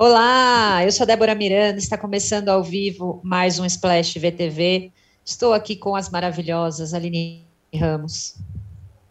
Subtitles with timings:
[0.00, 4.92] Olá, eu sou Débora Miranda, está começando ao vivo mais um Splash VTV.
[5.24, 7.44] Estou aqui com as maravilhosas Aline
[7.74, 8.36] Ramos.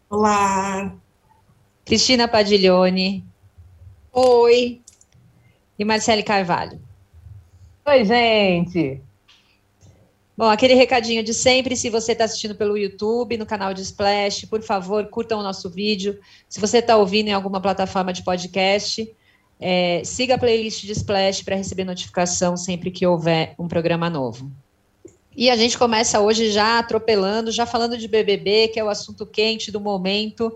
[0.10, 0.96] Olá.
[1.84, 3.26] Cristina Padiglione.
[4.14, 4.82] Oi.
[5.78, 6.80] E Marcele Carvalho.
[7.86, 9.02] Oi, gente.
[10.38, 14.46] Bom, aquele recadinho de sempre, se você está assistindo pelo YouTube, no canal de Splash,
[14.46, 16.18] por favor, curtam o nosso vídeo.
[16.48, 19.06] Se você está ouvindo em alguma plataforma de podcast,
[19.60, 24.52] é, siga a playlist de Splash para receber notificação sempre que houver um programa novo.
[25.36, 29.26] E a gente começa hoje já atropelando, já falando de BBB, que é o assunto
[29.26, 30.56] quente do momento.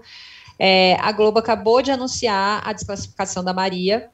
[0.57, 4.09] É, a Globo acabou de anunciar a desclassificação da Maria,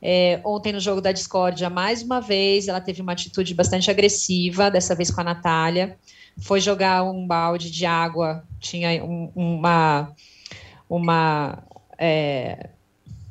[0.00, 4.70] é, ontem, no jogo da discórdia, mais uma vez, ela teve uma atitude bastante agressiva,
[4.70, 5.98] dessa vez com a Natália.
[6.40, 10.14] Foi jogar um balde de água, tinha um, uma.
[10.88, 11.64] uma
[11.98, 12.70] é,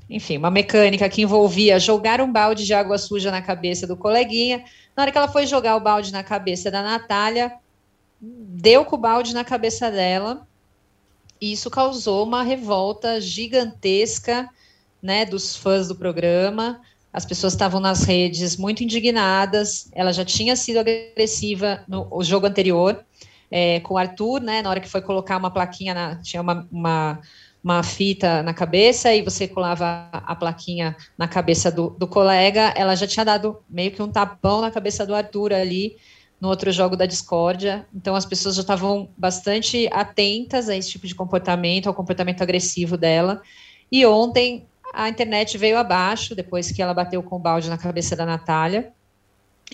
[0.09, 4.63] enfim, uma mecânica que envolvia jogar um balde de água suja na cabeça do coleguinha.
[4.95, 7.53] Na hora que ela foi jogar o balde na cabeça da Natália,
[8.21, 10.47] deu com o balde na cabeça dela.
[11.41, 14.49] E isso causou uma revolta gigantesca
[15.01, 16.81] né, dos fãs do programa.
[17.11, 19.89] As pessoas estavam nas redes muito indignadas.
[19.91, 23.03] Ela já tinha sido agressiva no jogo anterior
[23.51, 24.61] é, com o Arthur, né?
[24.61, 27.19] Na hora que foi colocar uma plaquinha, na, tinha uma, uma,
[27.67, 32.73] uma, fita na cabeça e você colava a plaquinha na cabeça do, do colega.
[32.75, 35.97] Ela já tinha dado meio que um tapão na cabeça do Arthur ali
[36.39, 37.85] no outro jogo da discórdia.
[37.93, 42.95] Então as pessoas já estavam bastante atentas a esse tipo de comportamento, ao comportamento agressivo
[42.95, 43.41] dela.
[43.91, 48.15] E ontem a internet veio abaixo depois que ela bateu com o balde na cabeça
[48.15, 48.93] da Natália.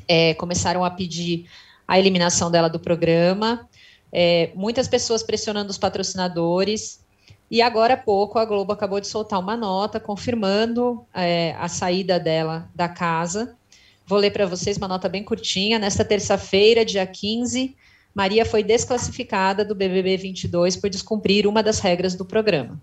[0.08, 1.48] É, começaram a pedir
[1.88, 3.70] a eliminação dela do programa.
[4.12, 7.03] É, muitas pessoas pressionando os patrocinadores.
[7.54, 12.20] E agora há pouco a Globo acabou de soltar uma nota confirmando é, a saída
[12.20, 13.56] dela da casa.
[14.08, 15.78] Vou ler para vocês uma nota bem curtinha.
[15.78, 17.76] Nesta terça-feira, dia 15,
[18.12, 22.82] Maria foi desclassificada do BBB 22 por descumprir uma das regras do programa.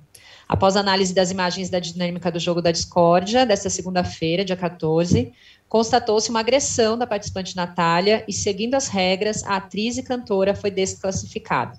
[0.49, 5.33] Após análise das imagens da dinâmica do jogo da discórdia, desta segunda-feira, dia 14,
[5.69, 10.71] constatou-se uma agressão da participante Natália e, seguindo as regras, a atriz e cantora foi
[10.71, 11.77] desclassificada.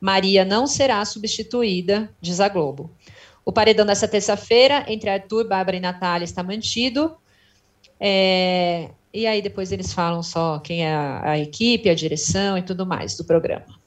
[0.00, 2.90] Maria não será substituída, diz a Globo.
[3.44, 7.16] O paredão dessa terça-feira, entre Arthur, Bárbara e Natália, está mantido.
[7.98, 12.62] É, e aí depois eles falam só quem é a, a equipe, a direção e
[12.62, 13.78] tudo mais do programa.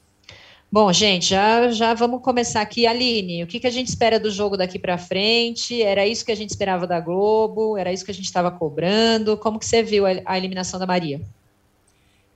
[0.73, 2.87] Bom, gente, já, já vamos começar aqui.
[2.87, 5.81] Aline, o que, que a gente espera do jogo daqui para frente?
[5.81, 7.77] Era isso que a gente esperava da Globo?
[7.77, 9.35] Era isso que a gente estava cobrando?
[9.35, 11.21] Como que você viu a, a, eliminação da Maria?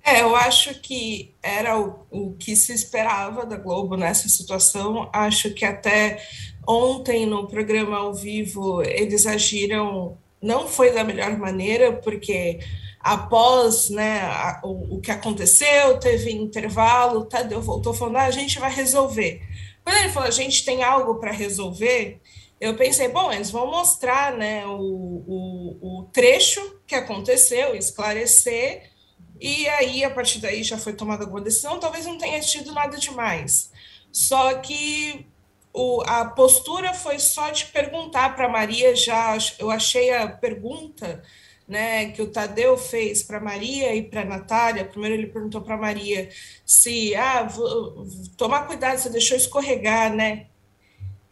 [0.07, 5.09] É, eu acho que era o, o que se esperava da Globo nessa situação.
[5.11, 6.23] Acho que até
[6.67, 12.59] ontem no programa ao vivo eles agiram, não foi da melhor maneira, porque
[12.99, 18.59] após né, a, o, o, que aconteceu, teve intervalo, Tadeu voltou falando, ah, a gente
[18.59, 19.41] vai resolver.
[19.83, 22.21] Quando ele falou, a gente tem algo para resolver,
[22.61, 24.79] eu pensei, bom, eles vão mostrar né, o,
[25.27, 28.94] o, o trecho que aconteceu, esclarecer,
[29.39, 32.97] e aí, a partir daí, já foi tomada alguma decisão, talvez não tenha tido nada
[32.97, 33.71] demais.
[34.11, 35.27] Só que
[35.73, 41.21] o, a postura foi só de perguntar para Maria, já eu achei a pergunta
[41.67, 44.85] né, que o Tadeu fez para Maria e para Natália.
[44.85, 46.29] Primeiro ele perguntou para Maria
[46.65, 48.07] se, ah, vou,
[48.37, 50.47] tomar cuidado, você deixou escorregar, né?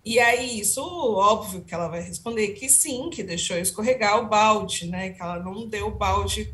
[0.05, 4.87] E aí, isso, óbvio que ela vai responder que sim, que deixou escorregar o balde,
[4.87, 5.11] né?
[5.11, 6.53] Que ela não deu o balde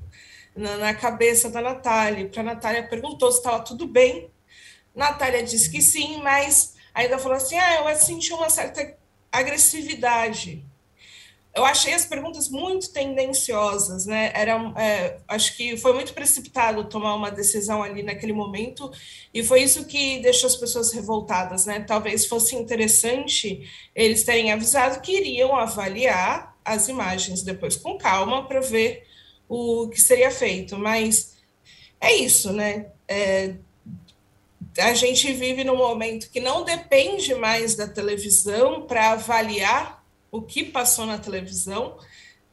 [0.55, 2.27] na, na cabeça da Natália.
[2.29, 4.29] Para a Natália perguntou se estava tudo bem.
[4.95, 8.97] Natália disse que sim, mas ainda falou assim: ah, eu senti uma certa
[9.31, 10.65] agressividade
[11.55, 14.31] eu achei as perguntas muito tendenciosas, né?
[14.35, 18.91] Era, é, acho que foi muito precipitado tomar uma decisão ali naquele momento,
[19.33, 21.79] e foi isso que deixou as pessoas revoltadas, né?
[21.81, 28.61] Talvez fosse interessante eles terem avisado que iriam avaliar as imagens depois com calma para
[28.61, 29.07] ver
[29.49, 31.35] o que seria feito, mas
[31.99, 32.85] é isso, né?
[33.07, 33.55] É,
[34.77, 40.63] a gente vive num momento que não depende mais da televisão para avaliar o que
[40.63, 41.97] passou na televisão.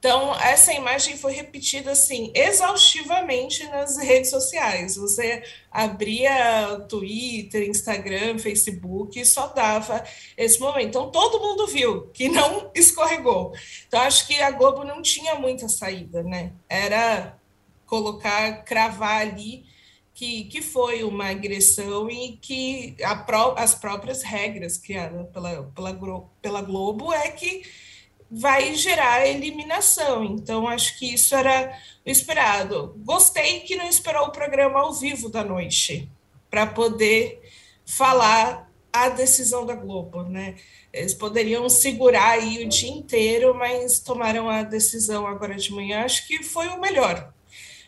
[0.07, 4.95] Então, essa imagem foi repetida assim exaustivamente nas redes sociais.
[4.95, 10.05] Você abria Twitter, Instagram, Facebook e só dava
[10.37, 10.91] esse momento.
[10.91, 13.53] Então, todo mundo viu que não escorregou.
[13.89, 16.53] Então, acho que a Globo não tinha muita saída, né?
[16.69, 17.37] Era
[17.85, 19.65] colocar, cravar ali
[20.15, 23.27] que, que foi uma agressão e que a
[23.57, 27.65] as próprias regras criadas pela, pela, pela Globo é que
[28.31, 30.25] vai gerar eliminação.
[30.25, 32.95] Então, acho que isso era o esperado.
[32.99, 36.11] Gostei que não esperou o programa ao vivo da noite
[36.51, 37.41] para poder
[37.85, 40.57] falar a decisão da Globo, né?
[40.93, 46.05] Eles poderiam segurar aí o dia inteiro, mas tomaram a decisão agora de manhã.
[46.05, 47.33] Acho que foi o melhor,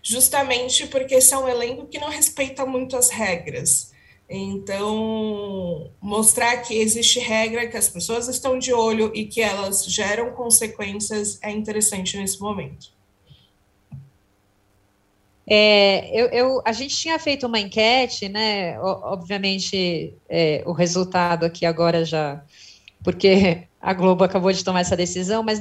[0.03, 3.93] justamente porque esse é um elenco que não respeita muito as regras.
[4.31, 10.33] Então, mostrar que existe regra, que as pessoas estão de olho e que elas geram
[10.33, 12.93] consequências é interessante nesse momento.
[15.51, 18.79] É, eu, eu, a gente tinha feito uma enquete, né?
[18.81, 22.45] Obviamente, é, o resultado aqui agora já,
[23.03, 25.59] porque a Globo acabou de tomar essa decisão, mas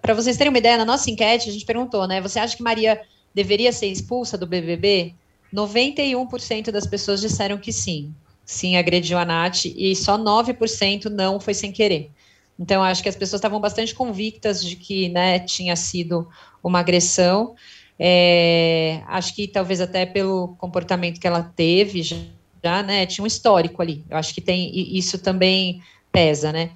[0.00, 2.20] para vocês terem uma ideia, na nossa enquete a gente perguntou, né?
[2.20, 3.00] Você acha que Maria
[3.34, 5.16] deveria ser expulsa do BBB?
[5.54, 8.12] 91% das pessoas disseram que sim,
[8.44, 12.10] sim agrediu a Nath, e só 9% não foi sem querer.
[12.58, 16.28] Então, acho que as pessoas estavam bastante convictas de que né, tinha sido
[16.62, 17.54] uma agressão.
[17.98, 22.16] É, acho que talvez até pelo comportamento que ela teve já,
[22.62, 24.04] já, né, tinha um histórico ali.
[24.10, 25.80] Eu acho que tem isso também
[26.10, 26.70] pesa, né?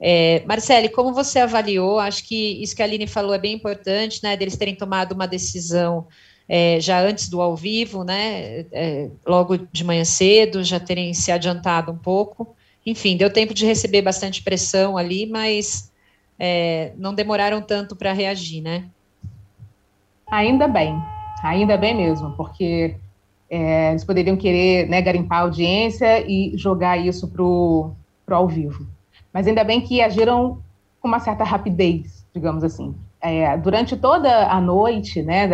[0.00, 1.98] É, Marcele, como você avaliou?
[1.98, 4.36] Acho que isso que a Aline falou é bem importante, né?
[4.36, 6.08] Deles terem tomado uma decisão
[6.48, 8.66] é, já antes do ao vivo, né?
[8.72, 12.54] É, logo de manhã cedo, já terem se adiantado um pouco.
[12.84, 15.92] Enfim, deu tempo de receber bastante pressão ali, mas
[16.38, 18.84] é, não demoraram tanto para reagir, né?
[20.30, 21.00] Ainda bem,
[21.42, 22.96] ainda bem mesmo, porque
[23.48, 27.94] é, eles poderiam querer né, garimpar a audiência e jogar isso para o
[28.30, 28.86] ao vivo.
[29.32, 30.58] Mas ainda bem que agiram
[31.00, 32.94] com uma certa rapidez, digamos assim.
[33.20, 35.46] É, durante toda a noite, né,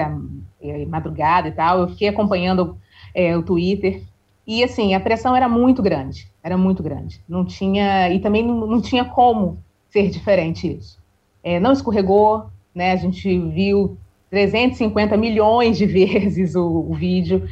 [0.88, 2.76] madrugada e tal, eu fiquei acompanhando
[3.14, 4.02] é, o Twitter
[4.46, 7.20] e assim a pressão era muito grande, era muito grande.
[7.28, 9.58] Não tinha e também não, não tinha como
[9.90, 10.98] ser diferente isso.
[11.42, 12.92] É, não escorregou, né?
[12.92, 13.96] A gente viu
[14.30, 17.46] 350 milhões de vezes o, o vídeo,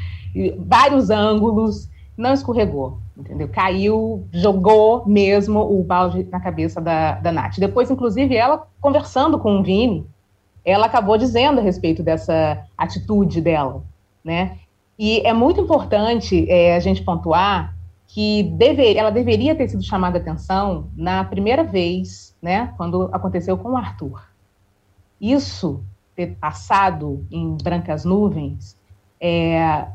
[0.59, 3.49] vários ângulos, não escorregou, entendeu?
[3.49, 7.59] Caiu, jogou mesmo o balde na cabeça da, da Nath.
[7.59, 10.06] Depois, inclusive, ela conversando com o Vini,
[10.66, 13.84] ela acabou dizendo a respeito dessa atitude dela,
[14.24, 14.58] né?
[14.98, 17.76] E é muito importante é, a gente pontuar
[18.08, 23.70] que deve, ela deveria ter sido chamada atenção na primeira vez, né, quando aconteceu com
[23.70, 24.22] o Arthur.
[25.20, 25.84] Isso
[26.14, 28.76] ter passado em brancas nuvens
[29.20, 29.86] é,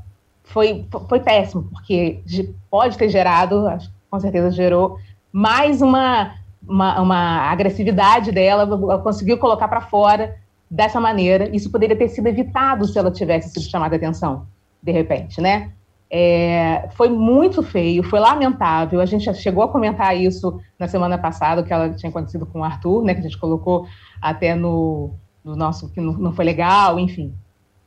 [0.44, 2.21] foi, foi péssimo, porque
[2.69, 3.65] pode ter gerado,
[4.09, 5.00] com certeza gerou,
[5.31, 6.35] mais uma,
[6.68, 10.41] uma, uma agressividade dela, ela conseguiu colocar para fora
[10.71, 11.53] dessa maneira.
[11.53, 14.47] Isso poderia ter sido evitado se ela tivesse sido chamada a atenção,
[14.81, 15.73] de repente, né?
[16.09, 19.01] É, foi muito feio, foi lamentável.
[19.01, 22.62] A gente já chegou a comentar isso na semana passada, que ela tinha acontecido com
[22.62, 23.13] o Arthur, né?
[23.13, 23.85] Que a gente colocou
[24.21, 25.12] até no,
[25.44, 27.33] do nosso que não, não foi legal, enfim.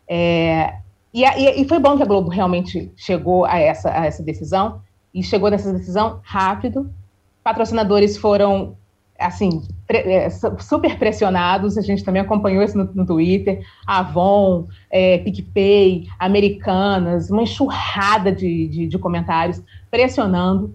[0.06, 0.74] É,
[1.12, 4.82] e, e, foi bom que a Globo realmente chegou a essa, a essa decisão,
[5.14, 6.92] e chegou nessa decisão rápido.
[7.42, 8.76] Patrocinadores foram,
[9.18, 16.08] assim, é, super pressionados, a gente também acompanhou isso no, no Twitter, Avon, é, PicPay,
[16.18, 20.74] Americanas, uma enxurrada de, de, de comentários pressionando,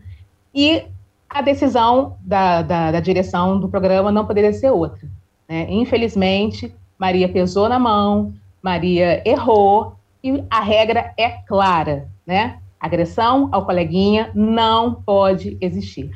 [0.53, 0.83] e
[1.29, 5.07] a decisão da, da, da direção do programa não poderia ser outra
[5.49, 5.65] né?
[5.67, 12.59] Infelizmente, Maria pesou na mão, Maria errou, e a regra é clara, né?
[12.79, 16.11] Agressão ao coleguinha não pode existir.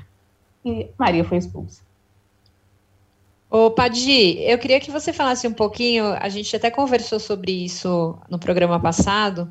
[0.63, 1.81] E Maria foi expulsa.
[3.55, 8.17] Ô, Padi, eu queria que você falasse um pouquinho, a gente até conversou sobre isso
[8.27, 9.48] no programa passado,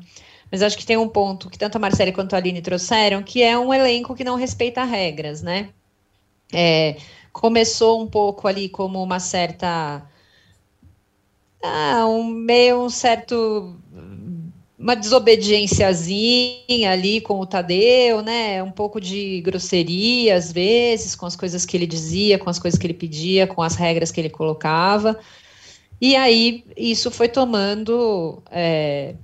[0.51, 3.41] mas acho que tem um ponto que tanto a Marcela quanto a Aline trouxeram, que
[3.41, 5.69] é um elenco que não respeita regras, né?
[6.53, 6.97] É,
[7.33, 10.05] começou um pouco ali como uma certa.
[11.63, 13.75] Ah, um meio um certo.
[14.83, 18.61] Uma desobediênciazinha ali com o Tadeu, né?
[18.61, 22.77] Um pouco de grosseria, às vezes, com as coisas que ele dizia, com as coisas
[22.77, 25.17] que ele pedia, com as regras que ele colocava.
[26.01, 28.43] E aí isso foi tomando.
[28.51, 29.15] É,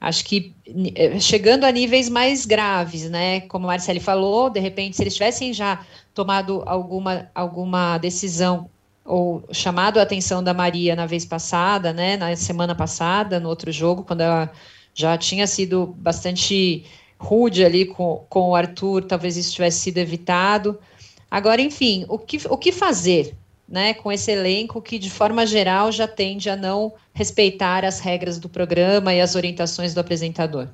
[0.00, 0.52] acho que
[0.96, 3.42] é, chegando a níveis mais graves, né?
[3.42, 8.68] Como a Marcele falou, de repente, se eles tivessem já tomado alguma, alguma decisão
[9.04, 13.70] ou chamado a atenção da Maria na vez passada, né, na semana passada, no outro
[13.70, 14.50] jogo, quando ela
[14.96, 16.84] já tinha sido bastante
[17.18, 20.80] rude ali com, com o Arthur, talvez isso tivesse sido evitado.
[21.30, 23.36] Agora, enfim, o que, o que fazer
[23.68, 28.38] né, com esse elenco que, de forma geral, já tende a não respeitar as regras
[28.38, 30.68] do programa e as orientações do apresentador?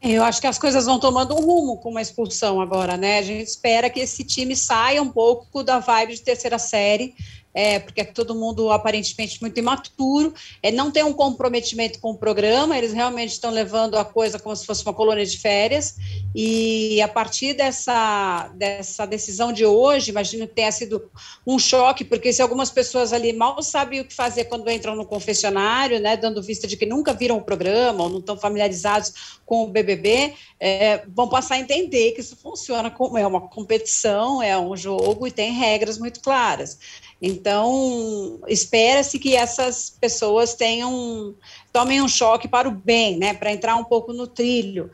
[0.00, 3.18] Eu acho que as coisas vão tomando um rumo com uma expulsão agora, né?
[3.18, 7.14] A gente espera que esse time saia um pouco da vibe de terceira série
[7.58, 12.16] é, porque é todo mundo aparentemente muito imaturo, é, não tem um comprometimento com o
[12.16, 15.96] programa, eles realmente estão levando a coisa como se fosse uma colônia de férias,
[16.32, 21.10] e a partir dessa, dessa decisão de hoje, imagino que tenha sido
[21.44, 25.04] um choque, porque se algumas pessoas ali mal sabem o que fazer quando entram no
[25.04, 29.64] confessionário, né, dando vista de que nunca viram o programa ou não estão familiarizados com
[29.64, 34.56] o BBB, é, vão passar a entender que isso funciona como é uma competição, é
[34.56, 36.78] um jogo e tem regras muito claras.
[37.20, 41.34] Então, espera-se que essas pessoas tenham
[41.72, 44.90] tomem um choque para o bem, né, para entrar um pouco no trilho.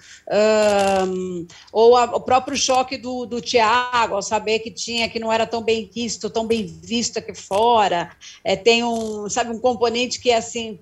[1.07, 5.33] Um, ou a, o próprio choque do, do Tiago, ao saber que tinha, que não
[5.33, 8.11] era tão bem visto, tão bem visto aqui fora.
[8.43, 10.79] É, tem um, sabe, um componente que é assim,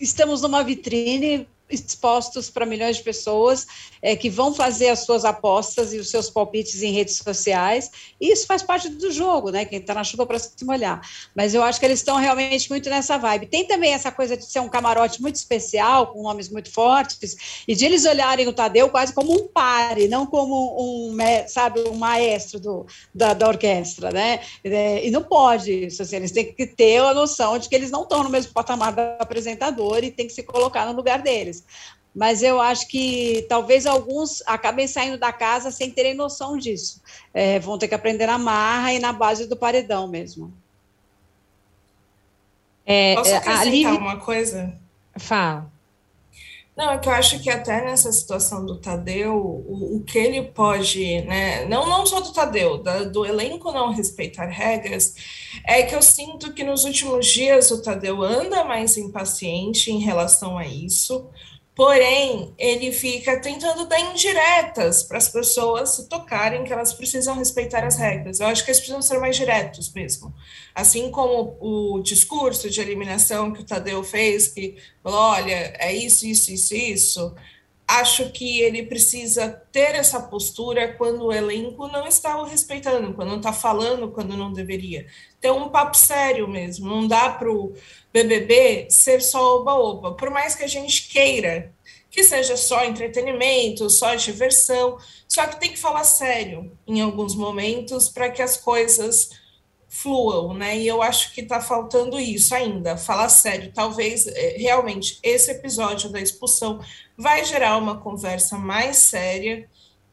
[0.00, 3.66] estamos numa vitrine expostos para milhões de pessoas
[4.02, 8.32] é, que vão fazer as suas apostas e os seus palpites em redes sociais, e
[8.32, 9.64] isso faz parte do jogo, né?
[9.64, 11.00] Quem está na chuva para se molhar.
[11.34, 13.46] Mas eu acho que eles estão realmente muito nessa vibe.
[13.46, 17.74] Tem também essa coisa de ser um camarote muito especial, com nomes muito fortes, e
[17.74, 22.58] de eles olharem o Tadeu quase como um pare, não como um, sabe, um maestro
[22.58, 24.40] do, da, da orquestra, né?
[24.64, 27.90] É, e não pode isso, assim, eles têm que ter a noção de que eles
[27.90, 31.61] não estão no mesmo patamar do apresentador e tem que se colocar no lugar deles
[32.14, 37.00] mas eu acho que talvez alguns acabem saindo da casa sem terem noção disso.
[37.32, 40.52] É, vão ter que aprender na marra e na base do paredão mesmo.
[42.84, 44.78] É, Posso é, acrescentar uma coisa?
[45.16, 45.70] Fala.
[46.74, 50.42] Não, é que eu acho que até nessa situação do Tadeu, o, o que ele
[50.42, 55.14] pode, né, não, não só do Tadeu, da, do elenco não respeitar regras,
[55.66, 60.56] é que eu sinto que nos últimos dias o Tadeu anda mais impaciente em relação
[60.56, 61.28] a isso,
[61.74, 67.82] Porém, ele fica tentando dar indiretas para as pessoas se tocarem que elas precisam respeitar
[67.82, 68.40] as regras.
[68.40, 70.34] Eu acho que eles precisam ser mais diretos mesmo.
[70.74, 76.26] Assim como o discurso de eliminação que o Tadeu fez, que falou: olha, é isso,
[76.26, 77.34] isso, isso, isso
[77.86, 83.28] acho que ele precisa ter essa postura quando o elenco não está o respeitando, quando
[83.28, 85.06] não está falando quando não deveria.
[85.40, 86.88] Ter um papo sério mesmo.
[86.88, 87.74] Não dá para o
[88.12, 90.14] BBB ser só oba-oba.
[90.14, 91.72] Por mais que a gente queira
[92.10, 98.10] que seja só entretenimento, só diversão, só que tem que falar sério em alguns momentos
[98.10, 99.30] para que as coisas
[99.94, 100.78] fluam, né?
[100.78, 103.70] E eu acho que está faltando isso ainda, falar sério.
[103.74, 106.80] Talvez é, realmente esse episódio da expulsão
[107.16, 109.68] vai gerar uma conversa mais séria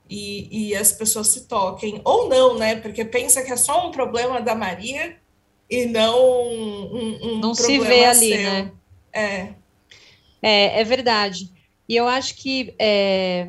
[0.09, 2.75] e, e as pessoas se toquem, ou não, né?
[2.75, 5.15] Porque pensa que é só um problema da Maria
[5.69, 8.43] e não um, um não se vê ali, seu.
[8.43, 8.71] né?
[9.13, 9.53] É.
[10.41, 11.49] é, é verdade.
[11.87, 13.47] E eu acho que é,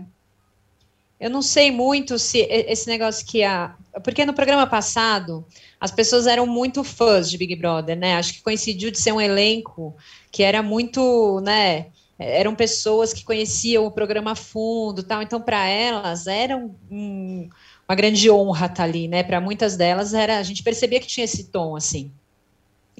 [1.18, 5.44] eu não sei muito se esse negócio que a porque no programa passado
[5.80, 8.16] as pessoas eram muito fãs de Big Brother, né?
[8.16, 9.96] Acho que coincidiu de ser um elenco
[10.30, 11.86] que era muito, né?
[12.18, 15.22] Eram pessoas que conheciam o programa a fundo, tal.
[15.22, 17.48] Então, para elas era um,
[17.88, 19.22] uma grande honra estar ali, né?
[19.22, 22.12] Para muitas delas era, a gente percebia que tinha esse tom assim.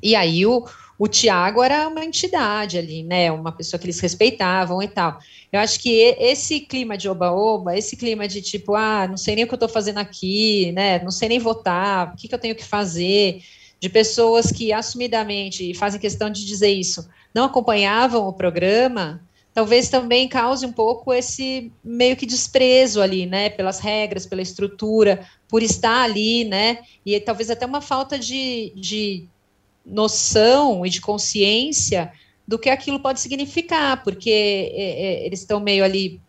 [0.03, 0.65] E aí o,
[1.01, 3.33] o Tiago era uma entidade ali, né?
[3.33, 5.19] Uma pessoa que eles respeitavam e tal.
[5.51, 5.89] Eu acho que
[6.19, 9.57] esse clima de oba-oba, esse clima de tipo, ah, não sei nem o que eu
[9.57, 11.03] estou fazendo aqui, né?
[11.03, 13.41] Não sei nem votar, o que, que eu tenho que fazer,
[13.81, 20.29] de pessoas que assumidamente fazem questão de dizer isso, não acompanhavam o programa, talvez também
[20.29, 26.03] cause um pouco esse meio que desprezo ali, né, pelas regras, pela estrutura, por estar
[26.03, 29.27] ali, né, e talvez até uma falta de, de
[29.85, 32.13] noção e de consciência
[32.47, 36.21] do que aquilo pode significar, porque é, é, eles estão meio ali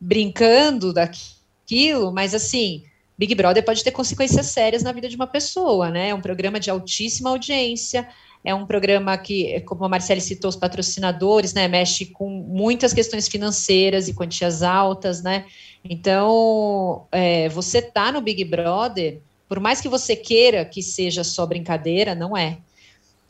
[0.00, 2.84] brincando daquilo, mas assim,
[3.16, 6.10] Big Brother pode ter consequências sérias na vida de uma pessoa, né?
[6.10, 8.08] É um programa de altíssima audiência,
[8.44, 13.26] é um programa que, como a Marcele citou, os patrocinadores, né, mexe com muitas questões
[13.26, 15.46] financeiras e quantias altas, né?
[15.84, 21.44] Então, é, você tá no Big Brother, por mais que você queira que seja só
[21.46, 22.58] brincadeira, não é.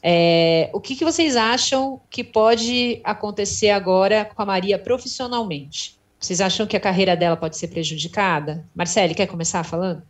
[0.03, 5.99] É, o que, que vocês acham que pode acontecer agora com a Maria profissionalmente?
[6.19, 8.65] Vocês acham que a carreira dela pode ser prejudicada?
[8.75, 10.03] Marcele, quer começar falando?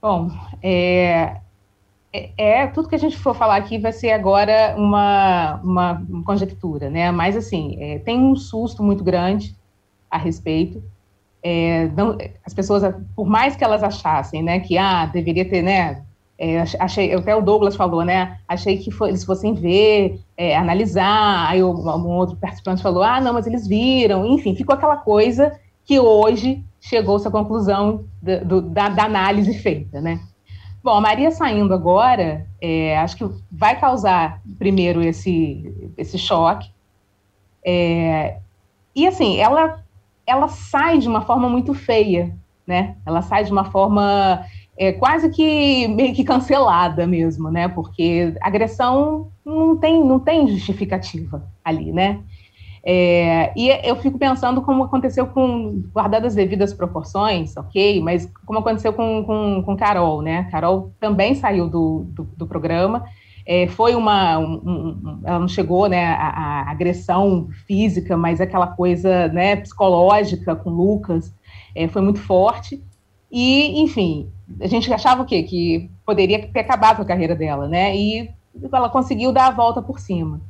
[0.00, 0.30] Bom,
[0.62, 1.40] é,
[2.12, 6.88] é, é, tudo que a gente for falar aqui vai ser agora uma, uma, conjectura,
[6.88, 7.10] né?
[7.10, 9.56] Mas assim, é, tem um susto muito grande
[10.10, 10.82] a respeito.
[11.42, 12.82] É, não, as pessoas,
[13.14, 16.04] por mais que elas achassem, né, que ah, deveria ter, né,
[16.38, 18.38] é, achei, até o Douglas falou, né?
[18.46, 21.48] Achei que foi, eles fossem ver, é, analisar.
[21.48, 24.26] Aí um, outro participante falou: ah, não, mas eles viram.
[24.26, 30.00] Enfim, ficou aquela coisa que hoje chegou-se à conclusão do, do, da, da, análise feita,
[30.00, 30.20] né?
[30.82, 36.70] Bom, a Maria saindo agora, é, acho que vai causar primeiro esse, esse choque.
[37.64, 38.38] É,
[38.94, 39.82] e assim, ela,
[40.26, 42.96] ela sai de uma forma muito feia, né?
[43.06, 44.44] Ela sai de uma forma
[44.78, 47.68] é, quase que meio que cancelada mesmo, né?
[47.68, 52.20] Porque agressão não tem, não tem justificativa ali, né?
[52.88, 58.60] É, e eu fico pensando como aconteceu com, guardadas as devidas proporções, ok, mas como
[58.60, 60.44] aconteceu com, com, com Carol, né?
[60.52, 63.04] Carol também saiu do, do, do programa,
[63.44, 68.66] é, foi uma, um, um, ela não chegou, né, a, a, agressão física, mas aquela
[68.66, 71.32] coisa, né, psicológica com Lucas,
[71.74, 72.82] é, foi muito forte,
[73.30, 74.30] e, enfim,
[74.60, 75.42] a gente achava o quê?
[75.42, 78.30] Que poderia ter acabado a carreira dela, né, e
[78.72, 80.40] ela conseguiu dar a volta por cima.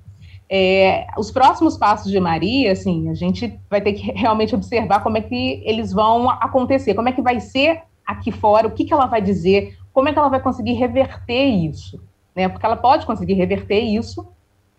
[0.49, 5.19] É, os próximos passos de Maria, assim, a gente vai ter que realmente observar como
[5.19, 8.93] é que eles vão acontecer, como é que vai ser aqui fora, o que, que
[8.93, 12.01] ela vai dizer, como é que ela vai conseguir reverter isso,
[12.35, 12.49] né?
[12.49, 14.29] Porque ela pode conseguir reverter isso,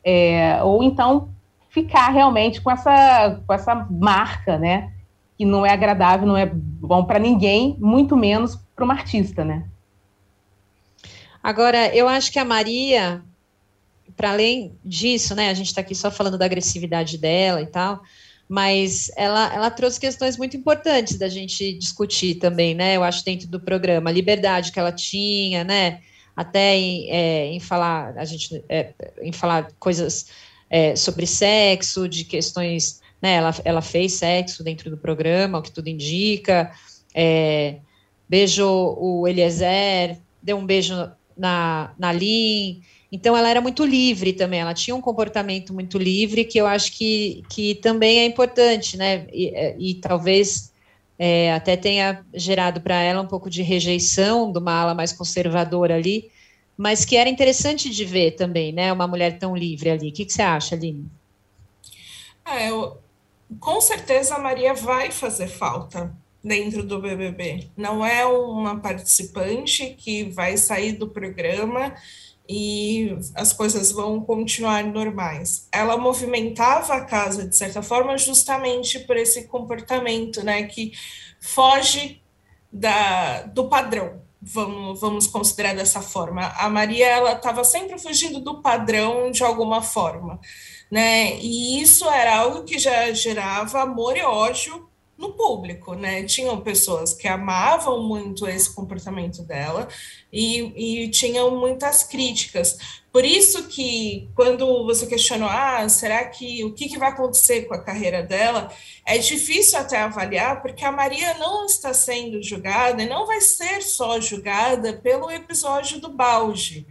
[0.03, 1.29] é, ou então
[1.69, 4.93] ficar realmente com essa, com essa marca, né?
[5.37, 9.65] Que não é agradável, não é bom para ninguém, muito menos para uma artista, né?
[11.41, 13.23] Agora, eu acho que a Maria,
[14.15, 18.03] para além disso, né, a gente está aqui só falando da agressividade dela e tal,
[18.47, 22.95] mas ela, ela trouxe questões muito importantes da gente discutir também, né?
[22.95, 26.01] Eu acho dentro do programa, a liberdade que ela tinha, né?
[26.35, 30.27] Até em, é, em falar a gente é, em falar coisas
[30.69, 33.33] é, sobre sexo, de questões, né?
[33.33, 36.71] Ela, ela fez sexo dentro do programa, o que tudo indica.
[37.13, 37.79] É,
[38.27, 40.93] beijou o Eliezer, deu um beijo
[41.37, 42.81] na, na Lin,
[43.11, 46.91] então ela era muito livre também, ela tinha um comportamento muito livre que eu acho
[46.91, 49.25] que, que também é importante, né?
[49.31, 50.73] E, é, e talvez
[51.17, 55.95] é, até tenha gerado para ela um pouco de rejeição de uma ala mais conservadora
[55.95, 56.29] ali,
[56.75, 58.91] mas que era interessante de ver também, né?
[58.91, 60.09] Uma mulher tão livre ali.
[60.09, 61.09] O que, que você acha, Aline?
[62.45, 62.97] É, eu,
[63.59, 66.13] com certeza a Maria vai fazer falta
[66.47, 67.69] dentro do BBB.
[67.75, 71.93] Não é uma participante que vai sair do programa
[72.49, 75.67] e as coisas vão continuar normais.
[75.71, 80.93] Ela movimentava a casa de certa forma justamente por esse comportamento, né, que
[81.41, 82.21] foge
[82.71, 84.21] da, do padrão.
[84.41, 86.53] Vamos, vamos considerar dessa forma.
[86.57, 90.39] A Maria ela estava sempre fugindo do padrão de alguma forma,
[90.91, 91.37] né?
[91.39, 96.23] E isso era algo que já gerava amor e ódio no público, né?
[96.23, 99.87] Tinham pessoas que amavam muito esse comportamento dela
[100.31, 102.77] e, e tinham muitas críticas.
[103.11, 107.73] Por isso que quando você questionou, ah, será que o que, que vai acontecer com
[107.73, 108.71] a carreira dela?
[109.03, 113.81] É difícil até avaliar, porque a Maria não está sendo julgada e não vai ser
[113.81, 116.85] só julgada pelo episódio do balde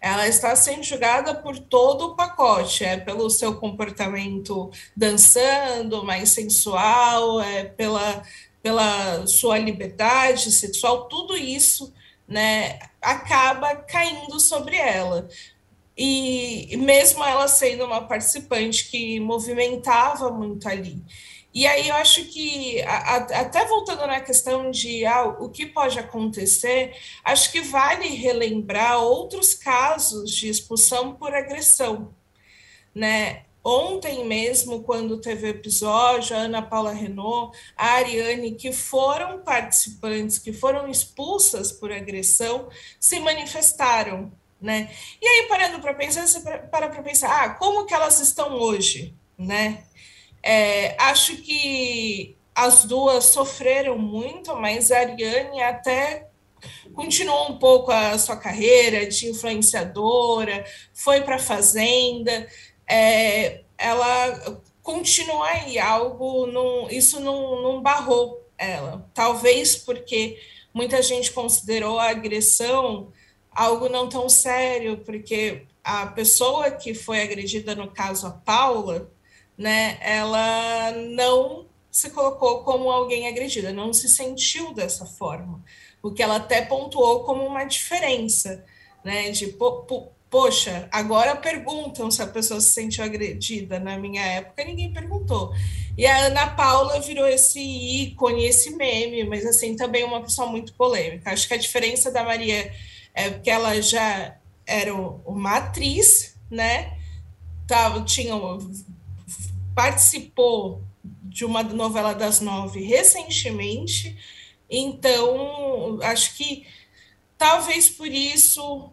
[0.00, 7.40] ela está sendo julgada por todo o pacote, é pelo seu comportamento dançando, mais sensual,
[7.40, 8.22] é pela,
[8.62, 11.92] pela sua liberdade sexual, tudo isso
[12.26, 15.28] né, acaba caindo sobre ela.
[15.96, 21.02] E mesmo ela sendo uma participante que movimentava muito ali.
[21.52, 25.66] E aí eu acho que, a, a, até voltando na questão de ah, o que
[25.66, 32.14] pode acontecer, acho que vale relembrar outros casos de expulsão por agressão.
[32.94, 33.42] Né?
[33.64, 40.38] Ontem mesmo, quando teve o episódio, a Ana Paula Renault, a Ariane, que foram participantes,
[40.38, 44.32] que foram expulsas por agressão, se manifestaram.
[44.60, 44.90] Né?
[45.20, 49.14] E aí, parando para pensar, você para para pensar, ah, como que elas estão hoje?
[49.36, 49.84] Né?
[50.42, 56.28] É, acho que as duas sofreram muito, mas a Ariane até
[56.94, 62.46] continuou um pouco a sua carreira de influenciadora, foi para a Fazenda,
[62.86, 69.08] é, ela continua aí, algo, não, isso não, não barrou ela.
[69.14, 70.38] Talvez porque
[70.74, 73.12] muita gente considerou a agressão
[73.50, 79.10] algo não tão sério, porque a pessoa que foi agredida, no caso a Paula,
[79.60, 85.62] né, ela não se colocou como alguém agredida, não se sentiu dessa forma,
[86.02, 88.64] o que ela até pontuou como uma diferença,
[89.04, 94.24] né, de po, po, poxa, agora perguntam se a pessoa se sentiu agredida, na minha
[94.24, 95.52] época ninguém perguntou,
[95.98, 100.72] e a Ana Paula virou esse ícone, esse meme, mas assim, também uma pessoa muito
[100.72, 102.72] polêmica, acho que a diferença da Maria
[103.12, 106.96] é que ela já era uma atriz, né,
[107.66, 108.34] tava, tinha
[109.80, 114.14] participou de uma novela das nove recentemente,
[114.68, 116.66] então acho que
[117.38, 118.92] talvez por isso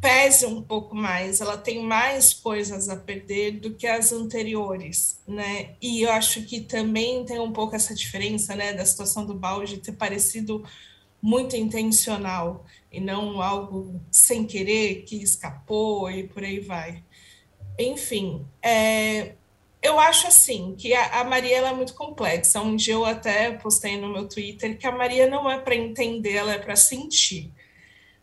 [0.00, 5.76] pese um pouco mais, ela tem mais coisas a perder do que as anteriores, né?
[5.80, 9.76] E eu acho que também tem um pouco essa diferença, né, da situação do balde
[9.76, 10.64] ter parecido
[11.22, 17.04] muito intencional e não algo sem querer que escapou e por aí vai.
[17.78, 19.34] Enfim, é,
[19.82, 22.60] eu acho assim que a, a Maria é muito complexa.
[22.60, 26.34] Um dia eu até postei no meu Twitter que a Maria não é para entender,
[26.34, 27.50] ela é para sentir.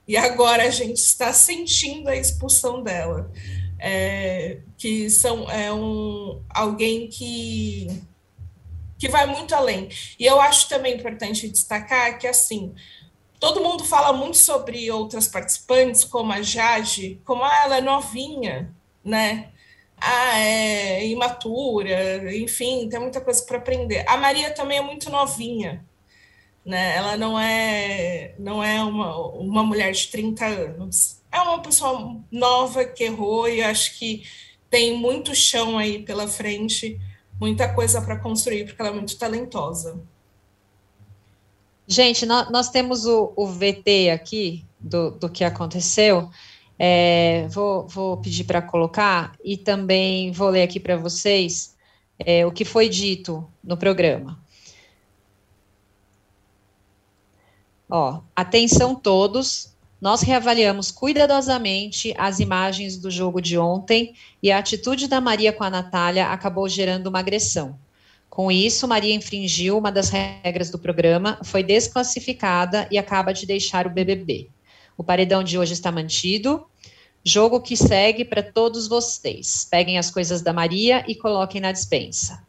[0.08, 3.32] E agora a gente está sentindo a expulsão dela.
[3.80, 7.88] É, que são é um alguém que
[8.98, 9.90] que vai muito além.
[10.20, 12.74] E eu acho também importante destacar que assim,
[13.40, 18.74] todo mundo fala muito sobre outras participantes, como a Jade, como ah, ela é novinha,
[19.04, 19.52] né?
[20.00, 24.06] Ah, é imatura, enfim, tem muita coisa para aprender.
[24.08, 25.84] A Maria também é muito novinha,
[26.64, 26.96] né?
[26.96, 31.22] Ela não é não é uma, uma mulher de 30 anos.
[31.32, 34.24] É uma pessoa nova que errou e acho que
[34.70, 37.00] tem muito chão aí pela frente,
[37.40, 40.00] muita coisa para construir, porque ela é muito talentosa.
[41.88, 46.30] Gente, nós, nós temos o, o, VT aqui do, do que aconteceu.
[46.80, 51.76] É, vou, vou, pedir para colocar e também vou ler aqui para vocês
[52.20, 54.40] é, o que foi dito no programa.
[57.90, 64.14] Ó, atenção todos, nós reavaliamos cuidadosamente as imagens do jogo de ontem
[64.44, 67.80] e a atitude da Maria com a Natália acabou gerando uma agressão.
[68.30, 73.88] Com isso, Maria infringiu uma das regras do programa, foi desclassificada e acaba de deixar
[73.88, 74.50] o BBB.
[74.98, 76.66] O paredão de hoje está mantido.
[77.24, 79.68] Jogo que segue para todos vocês.
[79.70, 82.46] Peguem as coisas da Maria e coloquem na dispensa.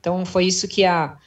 [0.00, 1.18] Então, foi isso que a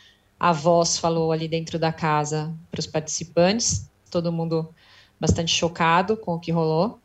[0.41, 4.73] a voz falou ali dentro da casa para os participantes, todo mundo
[5.19, 6.99] bastante chocado com o que rolou.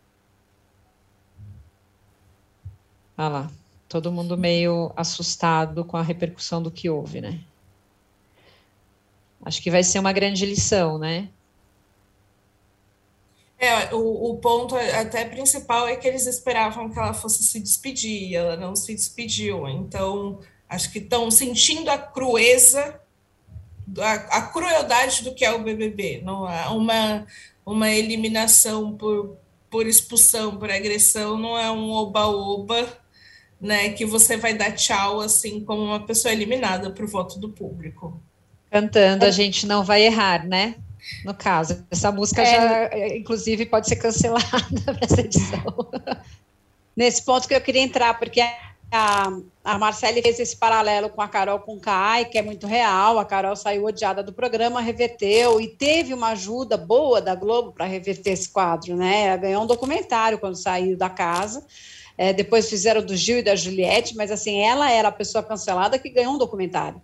[3.19, 3.51] Olha lá,
[3.91, 7.39] todo mundo meio assustado com a repercussão do que houve, né?
[9.43, 11.29] Acho que vai ser uma grande lição, né?
[13.59, 18.35] É, o, o ponto até principal é que eles esperavam que ela fosse se despedir,
[18.35, 19.67] ela não se despediu.
[19.67, 23.01] Então, acho que estão sentindo a crueza
[23.99, 26.45] a, a, crueldade do que é o BBB, não
[26.77, 27.25] uma
[27.65, 29.37] uma eliminação por,
[29.69, 32.87] por expulsão, por agressão, não é um oba-oba,
[33.61, 38.23] né, que você vai dar tchau assim como uma pessoa eliminada por voto do público.
[38.71, 40.77] Cantando, a gente não vai errar, né?
[41.25, 42.47] No caso, essa música é.
[42.47, 44.47] já, inclusive, pode ser cancelada
[45.01, 45.91] essa edição.
[46.97, 48.41] Nesse ponto que eu queria entrar, porque
[48.91, 49.29] a,
[49.65, 53.19] a Marcele fez esse paralelo com a Carol com Kai, que é muito real.
[53.19, 57.85] A Carol saiu odiada do programa, reverteu e teve uma ajuda boa da Globo para
[57.85, 59.27] reverter esse quadro, né?
[59.27, 61.67] Ela ganhou um documentário quando saiu da casa.
[62.19, 65.99] É, depois fizeram do Gil e da Juliette, mas assim, ela era a pessoa cancelada
[65.99, 67.01] que ganhou um documentário.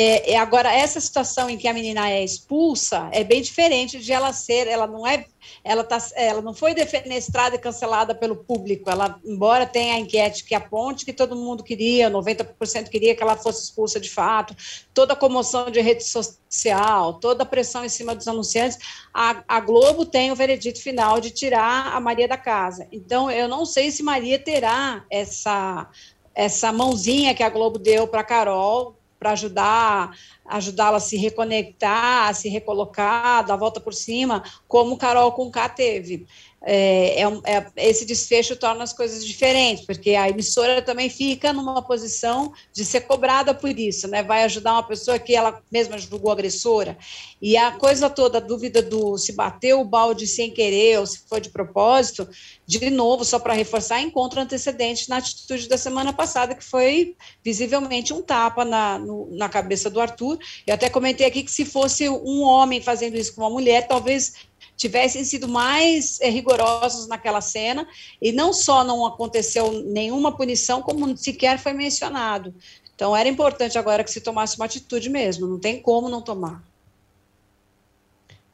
[0.00, 4.12] É, é, agora, essa situação em que a menina é expulsa é bem diferente de
[4.12, 5.26] ela ser, ela não é,
[5.64, 10.44] ela, tá, ela não foi defenestrada e cancelada pelo público, ela, embora tenha a enquete
[10.44, 14.54] que aponte que todo mundo queria, 90% queria que ela fosse expulsa de fato,
[14.94, 18.78] toda a comoção de rede social, toda a pressão em cima dos anunciantes,
[19.12, 22.86] a, a Globo tem o veredito final de tirar a Maria da casa.
[22.92, 25.90] Então, eu não sei se Maria terá essa
[26.34, 30.10] essa mãozinha que a Globo deu para Carol para ajudar
[30.44, 35.50] ajudá-la a se reconectar, a se recolocar, dar a volta por cima, como Carol com
[35.50, 36.26] K teve
[36.60, 41.80] é, é, é, esse desfecho torna as coisas diferentes, porque a emissora também fica numa
[41.82, 44.22] posição de ser cobrada por isso, né?
[44.22, 46.98] Vai ajudar uma pessoa que ela mesma julgou agressora.
[47.40, 51.20] E a coisa toda, a dúvida do se bateu o balde sem querer ou se
[51.28, 52.28] foi de propósito,
[52.66, 58.12] de novo, só para reforçar, encontra antecedente na atitude da semana passada, que foi visivelmente
[58.12, 60.38] um tapa na, no, na cabeça do Arthur.
[60.66, 64.47] Eu até comentei aqui que se fosse um homem fazendo isso com uma mulher, talvez
[64.78, 67.86] tivessem sido mais é, rigorosos naquela cena,
[68.22, 72.54] e não só não aconteceu nenhuma punição, como sequer foi mencionado.
[72.94, 76.62] Então, era importante agora que se tomasse uma atitude mesmo, não tem como não tomar.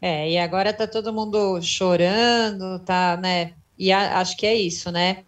[0.00, 3.52] É, e agora tá todo mundo chorando, tá, né?
[3.78, 5.24] E a, acho que é isso, né?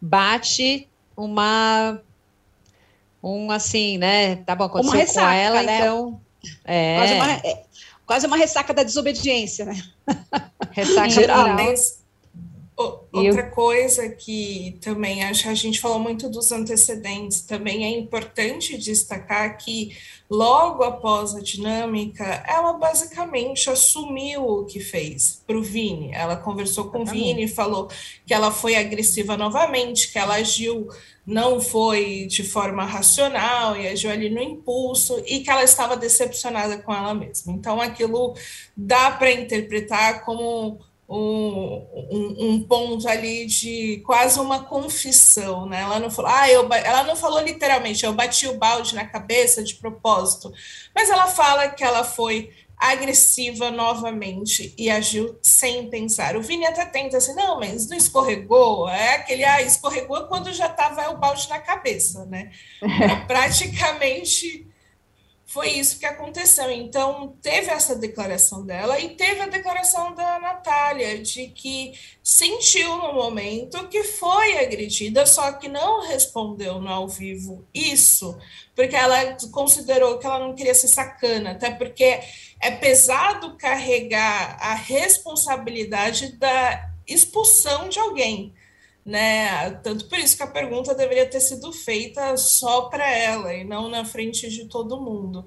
[0.00, 2.00] Bate uma
[3.22, 4.36] um assim, né?
[4.36, 5.80] Tá bom, aconteceu uma ressaca, com ela, né?
[5.80, 6.20] então.
[6.64, 7.14] É.
[7.14, 7.64] Uma, é,
[8.08, 9.82] quase uma ressaca da desobediência, né?
[10.72, 11.56] Ressaca geral.
[12.78, 13.50] Outra eu...
[13.50, 19.96] coisa que também acho a gente falou muito dos antecedentes, também é importante destacar que
[20.30, 26.10] logo após a dinâmica, ela basicamente assumiu o que fez para o Vini.
[26.12, 27.88] Ela conversou com o Vini, falou
[28.26, 30.88] que ela foi agressiva novamente, que ela agiu
[31.28, 36.78] não foi de forma racional e agiu ali no impulso e que ela estava decepcionada
[36.78, 37.52] com ela mesma.
[37.52, 38.34] Então, aquilo
[38.74, 45.80] dá para interpretar como um, um, um, ponto ali de quase uma confissão, né?
[45.80, 49.62] Ela não falou, ah, eu, ela não falou literalmente, eu bati o balde na cabeça
[49.64, 50.52] de propósito,
[50.94, 56.36] mas ela fala que ela foi agressiva novamente e agiu sem pensar.
[56.36, 60.66] O Vini até tenta assim, não, mas não escorregou, é aquele, ah, escorregou quando já
[60.66, 62.52] estava o balde na cabeça, né?
[63.26, 64.67] praticamente
[65.48, 66.70] foi isso que aconteceu.
[66.70, 73.14] Então, teve essa declaração dela e teve a declaração da Natália de que sentiu no
[73.14, 78.38] momento que foi agredida, só que não respondeu no ao vivo isso,
[78.76, 82.20] porque ela considerou que ela não queria ser sacana, até porque
[82.60, 88.52] é pesado carregar a responsabilidade da expulsão de alguém
[89.08, 89.70] né?
[89.82, 93.88] Tanto por isso que a pergunta deveria ter sido feita só para ela e não
[93.88, 95.46] na frente de todo mundo.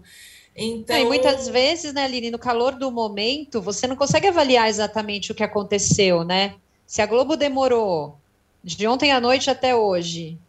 [0.56, 5.32] Então, e muitas vezes, né, Aline, no calor do momento, você não consegue avaliar exatamente
[5.32, 6.56] o que aconteceu, né?
[6.88, 8.18] Se a Globo demorou
[8.64, 10.40] de ontem à noite até hoje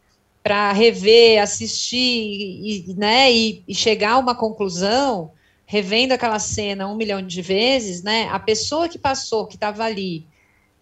[0.42, 5.31] para rever, assistir e, né, e, e chegar a uma conclusão,
[5.66, 8.27] revendo aquela cena um milhão de vezes, né?
[8.33, 10.27] A pessoa que passou, que estava ali,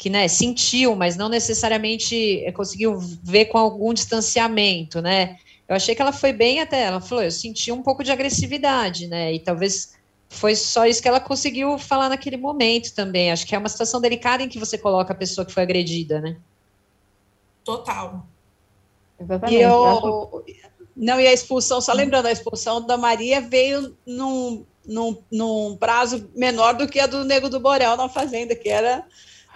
[0.00, 5.36] que né, sentiu, mas não necessariamente eh, conseguiu ver com algum distanciamento, né?
[5.68, 9.06] Eu achei que ela foi bem até, ela falou, eu senti um pouco de agressividade,
[9.06, 9.34] né?
[9.34, 9.92] E talvez
[10.26, 13.30] foi só isso que ela conseguiu falar naquele momento também.
[13.30, 16.18] Acho que é uma situação delicada em que você coloca a pessoa que foi agredida,
[16.18, 16.38] né?
[17.62, 18.26] Total.
[19.20, 19.58] Exatamente.
[19.58, 20.42] E eu,
[20.96, 26.30] não, e a expulsão, só lembrando, a expulsão da Maria veio num, num, num prazo
[26.34, 29.04] menor do que a do Nego do Borel na Fazenda, que era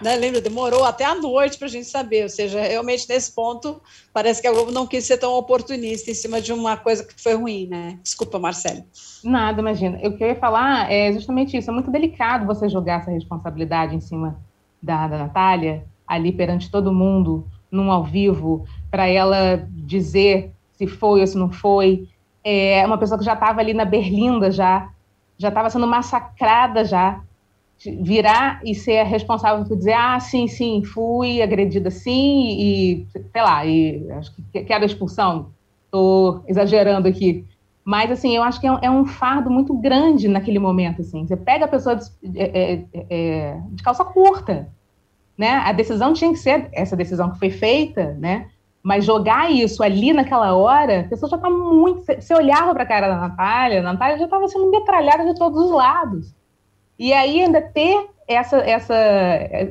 [0.01, 0.15] né?
[0.15, 2.23] Lembra, demorou até a noite para a gente saber.
[2.23, 3.81] Ou seja, realmente nesse ponto,
[4.13, 7.21] parece que a Globo não quis ser tão oportunista em cima de uma coisa que
[7.21, 7.97] foi ruim, né?
[8.03, 8.83] Desculpa, Marcelo.
[9.23, 9.97] Nada, imagina.
[10.07, 11.69] O que eu ia falar é justamente isso.
[11.69, 14.37] É muito delicado você jogar essa responsabilidade em cima
[14.81, 21.21] da, da Natália, ali perante todo mundo, num ao vivo, para ela dizer se foi
[21.21, 22.07] ou se não foi.
[22.43, 24.89] É uma pessoa que já estava ali na berlinda já,
[25.37, 27.21] já estava sendo massacrada já
[28.01, 33.65] virar e ser responsável por dizer, ah, sim, sim, fui agredida sim, e sei lá,
[33.65, 35.51] e acho que quero a expulsão,
[35.85, 37.45] estou exagerando aqui.
[37.83, 41.27] Mas, assim, eu acho que é um, é um, fardo muito grande naquele momento, assim.
[41.27, 44.67] Você pega a pessoa de, é, é, é, de calça curta,
[45.37, 45.57] né?
[45.57, 48.47] A decisão tinha que ser essa decisão que foi feita, né?
[48.81, 52.03] Mas jogar isso ali naquela hora, a pessoa já está muito...
[52.03, 55.59] Você olhava para a cara da Natália, a Natália já estava sendo metralhada de todos
[55.59, 56.33] os lados.
[56.97, 58.95] E aí ainda ter essa, essa,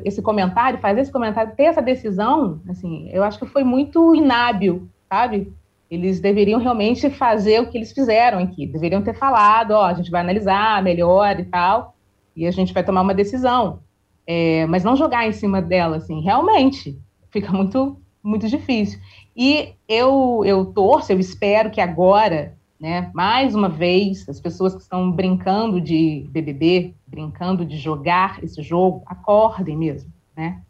[0.04, 4.88] esse comentário, fazer esse comentário, ter essa decisão, assim, eu acho que foi muito inábil,
[5.08, 5.52] sabe?
[5.90, 8.66] Eles deveriam realmente fazer o que eles fizeram aqui.
[8.66, 11.94] Deveriam ter falado, ó, a gente vai analisar melhor e tal,
[12.37, 13.80] e a gente vai tomar uma decisão.
[14.26, 16.98] É, mas não jogar em cima dela, assim, realmente
[17.30, 18.98] fica muito, muito difícil.
[19.37, 23.10] E eu, eu torço, eu espero que agora né?
[23.14, 29.02] Mais uma vez, as pessoas que estão brincando de BBB, brincando de jogar esse jogo,
[29.06, 30.60] acordem mesmo, né?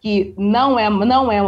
[0.00, 1.40] Que não é não é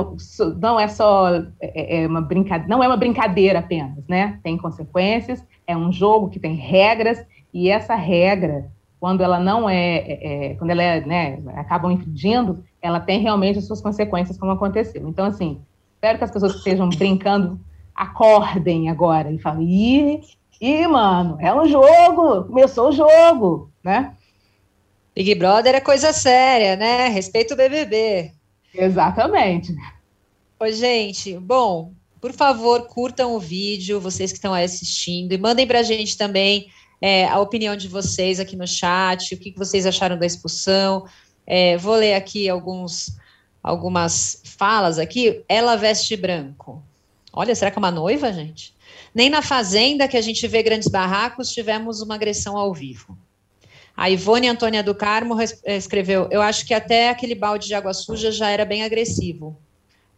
[0.61, 1.29] não é só
[1.61, 4.39] é, é uma brincadeira, não é uma brincadeira apenas, né?
[4.45, 9.97] Tem consequências, é um jogo que tem regras e essa regra, quando ela não é,
[9.97, 14.53] é, é quando ela é, né, acabam infringindo, ela tem realmente as suas consequências, como
[14.53, 15.09] aconteceu.
[15.09, 15.61] Então, assim,
[15.97, 17.59] espero que as pessoas que estejam brincando
[17.95, 20.21] acordem agora e falem, ih,
[20.61, 24.15] ih, mano, é um jogo, começou o jogo, né?
[25.15, 27.09] Big Brother é coisa séria, né?
[27.09, 28.33] Respeito o BBB.
[28.75, 29.75] Exatamente.
[30.59, 35.81] Oi, gente, bom, por favor, curtam o vídeo, vocês que estão assistindo, e mandem para
[35.81, 36.69] a gente também
[37.01, 41.05] é, a opinião de vocês aqui no chat, o que, que vocês acharam da expulsão.
[41.45, 43.19] É, vou ler aqui alguns,
[43.61, 45.43] algumas falas aqui.
[45.49, 46.81] Ela veste branco.
[47.33, 48.75] Olha, será que é uma noiva, gente?
[49.15, 53.17] Nem na fazenda que a gente vê grandes barracos tivemos uma agressão ao vivo.
[53.97, 58.31] A Ivone Antônia do Carmo escreveu: Eu acho que até aquele balde de água suja
[58.31, 59.57] já era bem agressivo.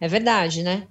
[0.00, 0.86] É verdade, né?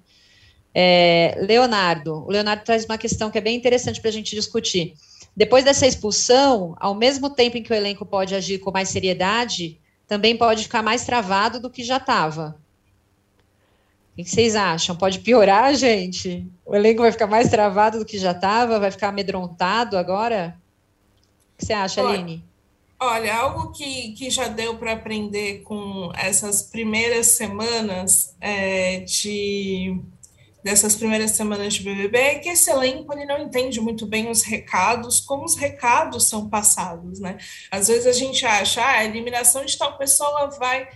[0.74, 2.26] É, Leonardo.
[2.26, 4.94] O Leonardo traz uma questão que é bem interessante para a gente discutir.
[5.36, 9.80] Depois dessa expulsão, ao mesmo tempo em que o elenco pode agir com mais seriedade,
[10.08, 12.56] também pode ficar mais travado do que já estava.
[14.13, 14.95] O que vocês acham?
[14.95, 16.47] Pode piorar, gente?
[16.63, 18.80] O elenco vai ficar mais travado do que já estava?
[18.80, 20.56] Vai ficar amedrontado agora?
[21.54, 22.45] O que você acha, Olha, Aline?
[22.99, 29.99] Olha, algo que, que já deu para aprender com essas primeiras semanas é, de
[30.63, 34.43] dessas primeiras semanas de BBB é que esse elenco ele não entende muito bem os
[34.43, 37.38] recados, como os recados são passados, né?
[37.69, 40.88] Às vezes a gente acha, ah, a eliminação de tal pessoa vai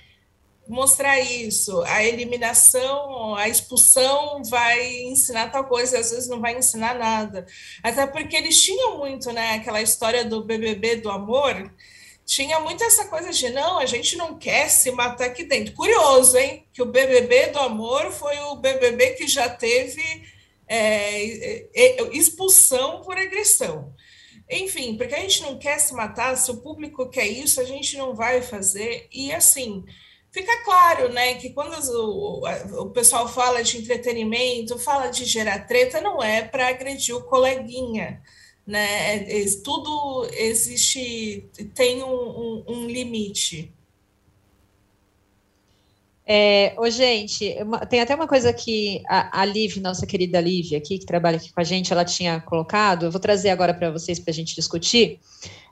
[0.67, 6.95] mostrar isso, a eliminação, a expulsão vai ensinar tal coisa, às vezes não vai ensinar
[6.95, 7.45] nada.
[7.82, 11.71] Até porque eles tinham muito, né, aquela história do BBB do amor,
[12.25, 15.73] tinha muito essa coisa de não, a gente não quer se matar aqui dentro.
[15.73, 16.67] Curioso, hein?
[16.73, 20.03] Que o BBB do amor foi o BBB que já teve
[20.67, 21.65] é,
[22.12, 23.93] expulsão por agressão.
[24.49, 27.97] Enfim, porque a gente não quer se matar, se o público quer isso, a gente
[27.97, 29.08] não vai fazer.
[29.12, 29.86] E assim,
[30.32, 32.48] fica claro, né, que quando o,
[32.82, 38.22] o pessoal fala de entretenimento, fala de gerar treta, não é para agredir o coleguinha
[38.68, 39.24] né?
[39.24, 43.74] É, tudo existe, tem um, um, um limite.
[46.30, 47.56] É, ô, gente,
[47.90, 51.54] tem até uma coisa que a, a Liv, nossa querida Liv aqui, que trabalha aqui
[51.54, 54.54] com a gente, ela tinha colocado, eu vou trazer agora para vocês para a gente
[54.54, 55.22] discutir.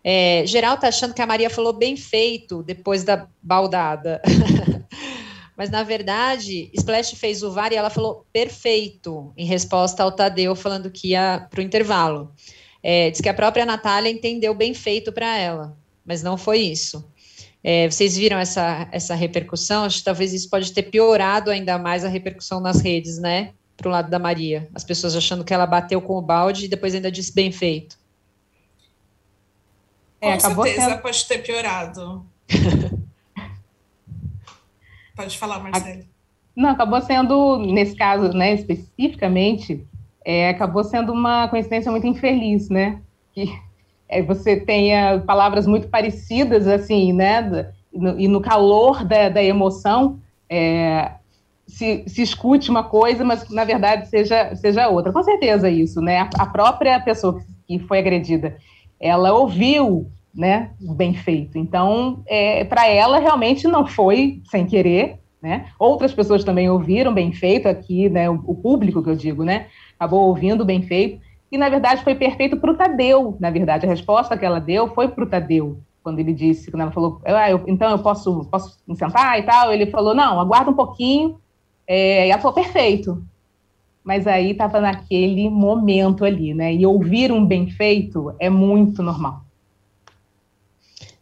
[0.02, 4.22] É, geral tá achando que a Maria falou bem feito depois da baldada.
[5.58, 10.56] Mas, na verdade, Splash fez o VAR e ela falou perfeito, em resposta ao Tadeu
[10.56, 12.32] falando que ia para o intervalo.
[12.82, 17.04] É, diz que a própria Natália entendeu bem feito para ela, mas não foi isso.
[17.68, 19.86] É, vocês viram essa, essa repercussão?
[19.86, 23.54] Acho que talvez isso pode ter piorado ainda mais a repercussão nas redes, né?
[23.76, 24.70] Para o lado da Maria.
[24.76, 27.98] As pessoas achando que ela bateu com o balde e depois ainda disse bem feito.
[30.22, 31.02] É, com certeza sendo...
[31.02, 32.24] pode ter piorado.
[35.16, 36.06] pode falar, Marcelo.
[36.56, 39.84] Não, acabou sendo, nesse caso, né, especificamente,
[40.24, 43.02] é, acabou sendo uma coincidência muito infeliz, né?
[43.34, 43.52] Que
[44.26, 47.72] você tenha palavras muito parecidas, assim, né?
[48.18, 51.12] E no calor da, da emoção, é,
[51.66, 55.12] se, se, escute uma coisa, mas na verdade seja, seja outra.
[55.12, 56.30] Com certeza isso, né?
[56.38, 58.58] A própria pessoa que foi agredida,
[59.00, 60.72] ela ouviu, né?
[60.80, 61.58] Bem feito.
[61.58, 65.68] Então, é, para ela realmente não foi sem querer, né?
[65.80, 68.30] Outras pessoas também ouviram bem feito aqui, né?
[68.30, 69.68] O, o público que eu digo, né?
[70.00, 71.20] acabou ouvindo bem feito,
[71.52, 74.94] e na verdade foi perfeito para o Tadeu, na verdade, a resposta que ela deu
[74.94, 78.46] foi para o Tadeu, quando ele disse, quando ela falou, ah, eu, então eu posso,
[78.46, 81.40] posso me sentar e tal, ele falou, não, aguarda um pouquinho,
[81.88, 83.24] é, e ela falou, perfeito,
[84.04, 89.46] mas aí estava naquele momento ali, né, e ouvir um bem feito é muito normal.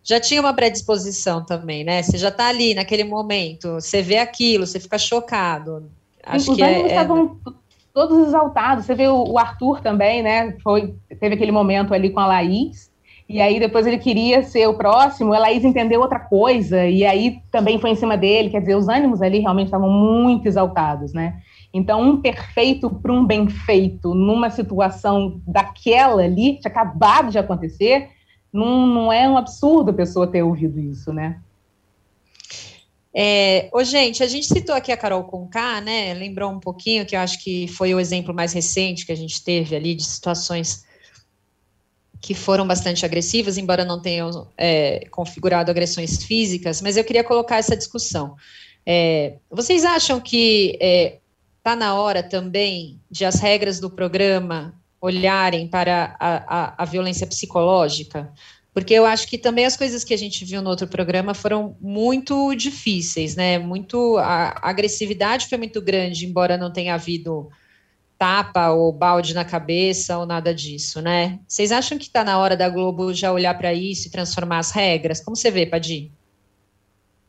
[0.03, 2.03] Já tinha uma predisposição também, né?
[2.03, 5.89] Você já está ali naquele momento, você vê aquilo, você fica chocado.
[6.21, 7.51] Acho Os que é, estavam é
[7.93, 8.86] todos exaltados.
[8.86, 10.58] Você vê o, o, Arthur também, né?
[10.63, 12.91] Foi, teve aquele momento ali com a Laís,
[13.29, 17.39] e aí depois ele queria ser o próximo, a Laís entendeu outra coisa, e aí
[17.51, 18.49] também foi em cima dele.
[18.49, 21.39] Quer dizer, os ânimos ali realmente estavam muito exaltados, né?
[21.73, 28.10] Então, um perfeito para um bem feito, numa situação daquela ali, tinha acabado de acontecer,
[28.51, 31.39] não, não é um absurdo a pessoa ter ouvido isso, né?
[33.15, 36.13] É, ô, gente, a gente citou aqui a Carol Conká, né?
[36.15, 39.43] Lembrou um pouquinho que eu acho que foi o exemplo mais recente que a gente
[39.43, 40.84] teve ali de situações
[42.19, 47.58] que foram bastante agressivas, embora não tenham é, configurado agressões físicas, mas eu queria colocar
[47.58, 48.36] essa discussão.
[48.86, 55.67] É, vocês acham que está é, na hora também de as regras do programa olharem
[55.67, 58.32] para a, a, a violência psicológica?
[58.73, 61.77] Porque eu acho que também as coisas que a gente viu no outro programa foram
[61.79, 63.59] muito difíceis, né?
[63.59, 67.49] Muito a, agressividade foi muito grande, embora não tenha havido
[68.17, 71.39] tapa ou balde na cabeça ou nada disso, né?
[71.47, 74.71] Vocês acham que está na hora da Globo já olhar para isso e transformar as
[74.71, 75.19] regras?
[75.19, 76.12] Como você vê, Padir?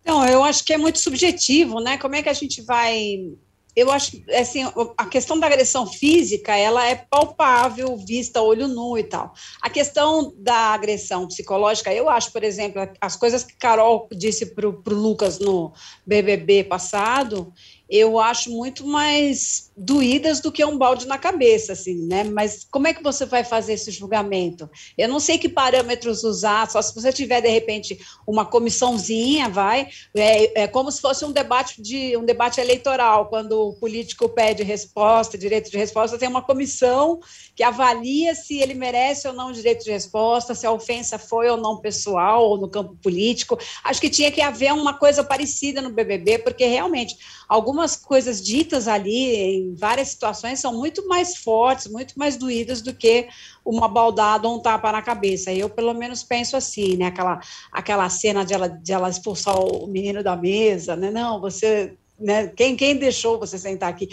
[0.05, 1.99] Não, eu acho que é muito subjetivo, né?
[1.99, 3.35] Como é que a gente vai
[3.77, 4.63] eu acho assim
[4.97, 9.35] a questão da agressão física ela é palpável vista olho nu e tal.
[9.61, 14.69] A questão da agressão psicológica eu acho por exemplo as coisas que Carol disse para
[14.69, 15.73] o Lucas no
[16.07, 17.53] BBB passado
[17.97, 22.25] eu acho muito mais doídas do que um balde na cabeça, assim, né?
[22.25, 24.69] Mas como é que você vai fazer esse julgamento?
[24.99, 29.87] Eu não sei que parâmetros usar, só se você tiver, de repente, uma comissãozinha, vai,
[30.13, 34.65] é, é como se fosse um debate de um debate eleitoral, quando o político pede
[34.65, 37.21] resposta, direito de resposta, tem uma comissão
[37.55, 41.57] que avalia se ele merece ou não direito de resposta, se a ofensa foi ou
[41.57, 43.57] não pessoal ou no campo político.
[43.85, 47.17] Acho que tinha que haver uma coisa parecida no BBB, porque realmente
[47.55, 52.93] algumas coisas ditas ali em várias situações são muito mais fortes, muito mais doídas do
[52.93, 53.29] que
[53.65, 55.53] uma baldada ou um tapa na cabeça.
[55.53, 57.07] Eu, pelo menos, penso assim, né?
[57.07, 57.41] Aquela,
[57.71, 61.13] aquela cena de ela, de ela expulsar o menino da mesa, né?
[61.13, 61.95] Não, você.
[62.19, 62.49] Né?
[62.49, 64.09] Quem, quem deixou você sentar aqui?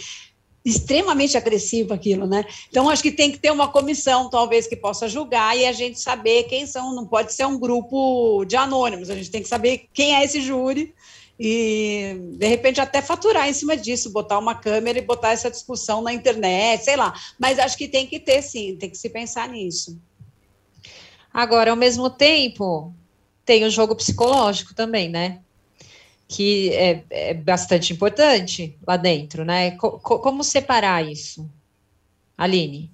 [0.64, 2.46] extremamente agressivo aquilo, né?
[2.70, 6.00] Então acho que tem que ter uma comissão, talvez, que possa julgar e a gente
[6.00, 6.94] saber quem são.
[6.94, 9.10] Não pode ser um grupo de anônimos.
[9.10, 10.94] A gente tem que saber quem é esse júri
[11.44, 16.00] e de repente até faturar em cima disso, botar uma câmera e botar essa discussão
[16.00, 17.16] na internet, sei lá.
[17.40, 20.00] Mas acho que tem que ter, sim, tem que se pensar nisso.
[21.34, 22.94] Agora, ao mesmo tempo,
[23.44, 25.40] tem o jogo psicológico também, né?
[26.28, 29.72] que é, é bastante importante lá dentro, né?
[29.72, 31.50] Co como separar isso,
[32.38, 32.90] Aline?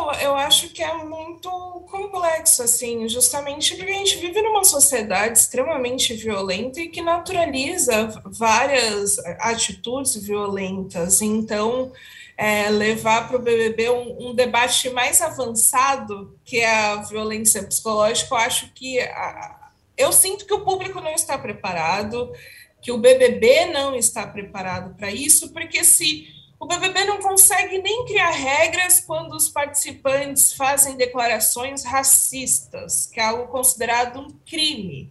[0.00, 1.50] Eu, eu acho que é muito
[1.90, 9.18] complexo, assim, justamente porque a gente vive numa sociedade extremamente violenta e que naturaliza várias
[9.38, 11.20] atitudes violentas.
[11.20, 11.92] Então,
[12.36, 18.34] é, levar para o BBB um, um, debate mais avançado, que é a violência psicológica,
[18.34, 22.32] eu acho que a, eu sinto que o público não está preparado,
[22.80, 28.04] que o BBB não está preparado para isso, porque se o BBB não consegue nem
[28.04, 35.10] criar regras quando os participantes fazem declarações racistas, que é algo considerado um crime.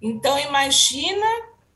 [0.00, 1.26] Então, imagina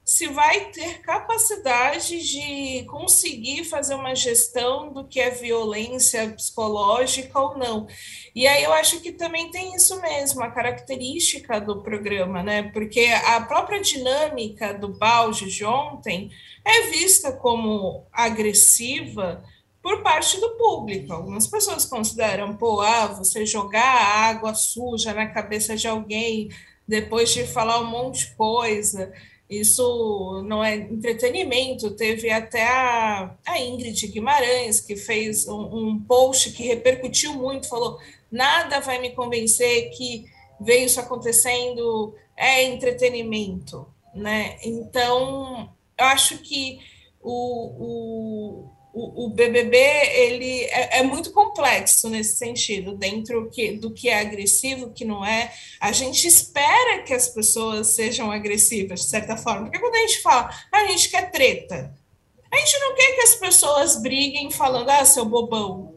[0.09, 7.59] se vai ter capacidade de conseguir fazer uma gestão do que é violência psicológica ou
[7.59, 7.87] não.
[8.35, 12.71] E aí eu acho que também tem isso mesmo, a característica do programa, né?
[12.73, 16.31] Porque a própria dinâmica do balde de ontem
[16.69, 19.43] é vista como agressiva
[19.83, 21.13] por parte do público.
[21.13, 26.51] Algumas pessoas consideram, pô, ah, você jogar água suja na cabeça de alguém
[26.87, 29.13] depois de falar um monte de coisa
[29.49, 31.93] isso não é entretenimento.
[31.93, 37.99] Teve até a, a Ingrid Guimarães, que fez um, um, post que repercutiu muito, falou:
[38.31, 40.27] nada vai me convencer que
[40.61, 43.87] veio isso acontecendo, é entretenimento.
[44.15, 44.59] Né?
[44.63, 46.79] Então, eu acho que
[47.21, 54.09] o, o o, BBB ele é, é, muito complexo nesse sentido, dentro que, do que
[54.09, 55.53] é agressivo, o que não é.
[55.81, 60.21] A gente espera que as pessoas sejam agressivas, de certa forma, porque quando a gente
[60.21, 61.95] fala, ah, a gente quer treta,
[62.51, 65.95] a gente não quer que as pessoas briguem falando, ah, seu bobão.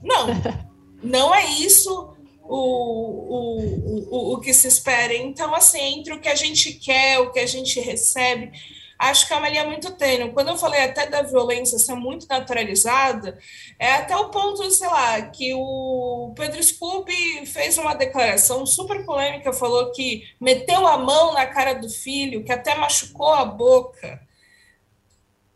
[0.00, 0.28] Não,
[1.02, 2.56] não é isso o,
[3.28, 5.14] o, o, o que se espera.
[5.14, 8.52] Então, assim, entre o que a gente quer, o que a gente recebe,
[8.98, 10.32] acho que é uma linha muito tênue.
[10.32, 13.38] Quando eu falei até da violência ser muito naturalizada,
[13.78, 19.52] é até o ponto, sei lá, que o Pedro Scooby fez uma declaração super polêmica,
[19.52, 24.20] falou que meteu a mão na cara do filho, que até machucou a boca.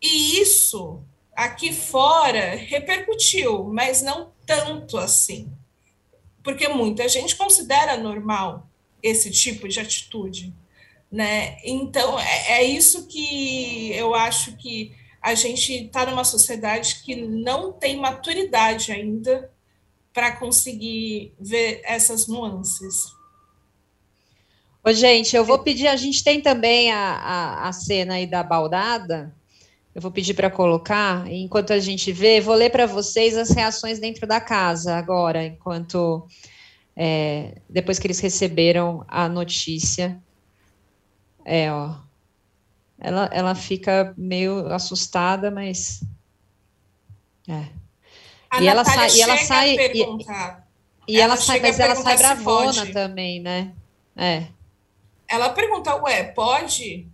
[0.01, 1.03] E isso
[1.35, 5.51] aqui fora repercutiu, mas não tanto assim.
[6.43, 8.69] Porque muita gente considera normal
[9.03, 10.53] esse tipo de atitude.
[11.13, 11.59] Né?
[11.63, 17.71] Então, é, é isso que eu acho que a gente está numa sociedade que não
[17.71, 19.53] tem maturidade ainda
[20.13, 23.13] para conseguir ver essas nuances.
[24.83, 28.43] Ô, gente, eu vou pedir, a gente tem também a, a, a cena aí da
[28.43, 29.35] baldada,
[29.95, 33.99] eu vou pedir para colocar, enquanto a gente vê, vou ler para vocês as reações
[33.99, 36.27] dentro da casa agora, enquanto,
[36.97, 40.21] é, depois que eles receberam a notícia
[41.45, 41.95] é, ó.
[42.99, 46.03] Ela, ela fica meio assustada, mas.
[47.49, 47.67] É.
[48.49, 50.03] A e ela sai, e ela sai e,
[51.09, 53.73] e ela, ela sai, mas ela sai bravona também, né?
[54.17, 54.47] É.
[55.27, 57.09] Ela pergunta, ué, pode?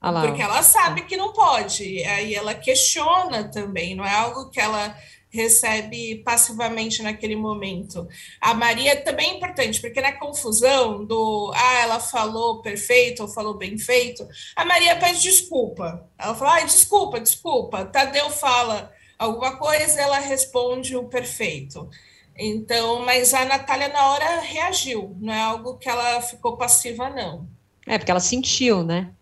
[0.00, 2.02] Ah lá, Porque ela sabe que não pode.
[2.04, 4.96] Aí ela questiona também, não é algo que ela
[5.30, 8.06] recebe passivamente naquele momento.
[8.40, 13.54] A Maria também é importante, porque na confusão do ah, ela falou perfeito ou falou
[13.54, 14.26] bem feito,
[14.56, 16.04] a Maria pede desculpa.
[16.18, 17.84] Ela fala, ah, desculpa, desculpa.
[17.84, 21.88] Tadeu fala alguma coisa, ela responde o perfeito.
[22.36, 27.46] Então, mas a Natália na hora reagiu, não é algo que ela ficou passiva, não.
[27.86, 29.12] É, porque ela sentiu, né?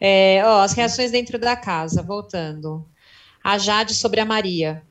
[0.00, 2.88] É, ó, as reações dentro da casa, voltando.
[3.44, 4.82] A Jade sobre a Maria.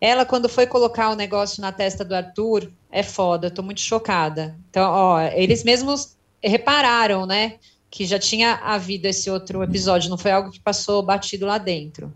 [0.00, 4.56] Ela, quando foi colocar o negócio na testa do Arthur, é foda, tô muito chocada.
[4.70, 7.58] Então, ó, eles mesmos repararam, né,
[7.90, 12.12] que já tinha havido esse outro episódio, não foi algo que passou batido lá dentro.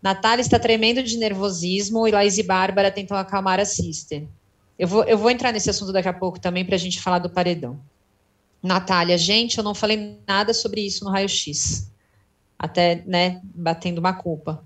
[0.00, 4.24] Natália está tremendo de nervosismo e Laís e Bárbara tentam acalmar a Sister.
[4.78, 7.18] Eu vou, eu vou entrar nesse assunto daqui a pouco também para a gente falar
[7.18, 7.78] do paredão.
[8.62, 11.90] Natália, gente, eu não falei nada sobre isso no raio-x.
[12.58, 14.64] até, né, batendo uma culpa.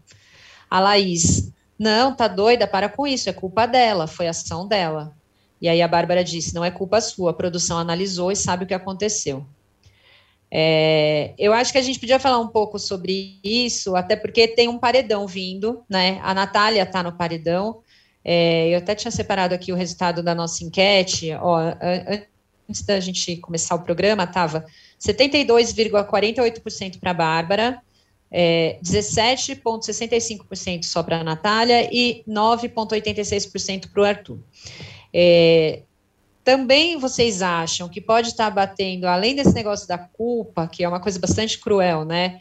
[0.69, 1.50] A Laís,
[1.81, 5.17] não, tá doida, para com isso, é culpa dela, foi ação dela.
[5.63, 8.67] E aí a Bárbara disse, não é culpa sua, a produção analisou e sabe o
[8.67, 9.47] que aconteceu.
[10.51, 14.69] É, eu acho que a gente podia falar um pouco sobre isso, até porque tem
[14.69, 16.21] um paredão vindo, né?
[16.23, 17.81] A Natália está no paredão.
[18.23, 21.33] É, eu até tinha separado aqui o resultado da nossa enquete.
[21.41, 21.59] Ó,
[22.69, 24.67] antes da gente começar o programa, estava
[25.01, 27.81] 72,48% para a Bárbara,
[28.31, 34.39] é, 17,65% só para a Natália e 9,86% para o Arthur.
[35.13, 35.83] É,
[36.45, 41.01] também vocês acham que pode estar batendo, além desse negócio da culpa, que é uma
[41.01, 42.41] coisa bastante cruel, né?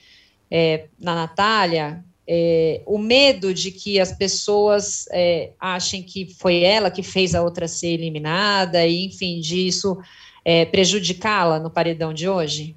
[0.52, 6.92] É, na Natália, é, o medo de que as pessoas é, achem que foi ela
[6.92, 9.98] que fez a outra ser eliminada, e enfim, disso
[10.46, 12.76] é, prejudicá-la no paredão de hoje?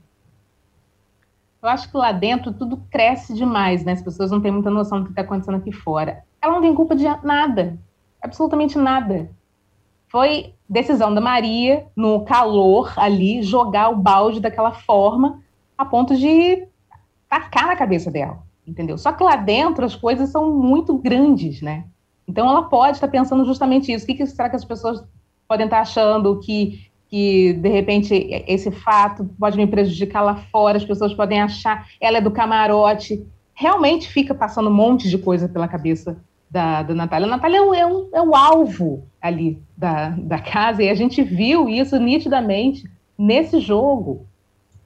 [1.62, 3.92] Eu acho que lá dentro tudo cresce demais, né?
[3.92, 6.24] As pessoas não têm muita noção do que está acontecendo aqui fora.
[6.40, 7.78] Ela não tem culpa de nada,
[8.20, 9.30] absolutamente nada.
[10.08, 15.40] Foi decisão da Maria, no calor ali, jogar o balde daquela forma,
[15.78, 16.66] a ponto de
[17.28, 18.98] tacar na cabeça dela, entendeu?
[18.98, 21.84] Só que lá dentro as coisas são muito grandes, né?
[22.26, 24.04] Então ela pode estar pensando justamente isso.
[24.04, 25.04] O que, que será que as pessoas
[25.46, 28.14] podem estar achando que, que, de repente,
[28.48, 33.22] esse fato pode me prejudicar lá fora, as pessoas podem achar, ela é do camarote.
[33.52, 36.16] Realmente fica passando um monte de coisa pela cabeça
[36.50, 37.26] da, da Natália.
[37.26, 40.94] A Natália é, um, é, um, é o alvo ali da, da casa, e a
[40.94, 44.24] gente viu isso nitidamente nesse jogo,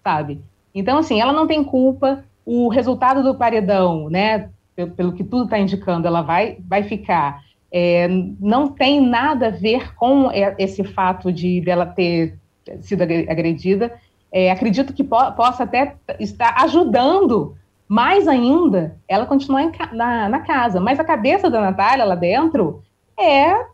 [0.02, 0.40] sabe?
[0.74, 5.44] Então, assim, ela não tem culpa, o resultado do paredão, né, pelo, pelo que tudo
[5.44, 7.40] está indicando, ela vai, vai ficar.
[7.72, 8.08] É,
[8.40, 12.38] não tem nada a ver com esse fato de dela ter
[12.80, 13.98] sido agredida.
[14.32, 17.56] É, acredito que po possa até estar ajudando
[17.88, 20.80] mais ainda, ela continuar em, na, na casa.
[20.80, 22.82] Mas a cabeça da Natália lá dentro
[23.18, 23.64] é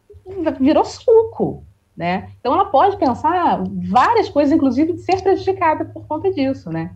[0.61, 1.65] virou suco,
[1.97, 2.31] né?
[2.39, 6.93] Então ela pode pensar várias coisas, inclusive de ser prejudicada por conta disso, né?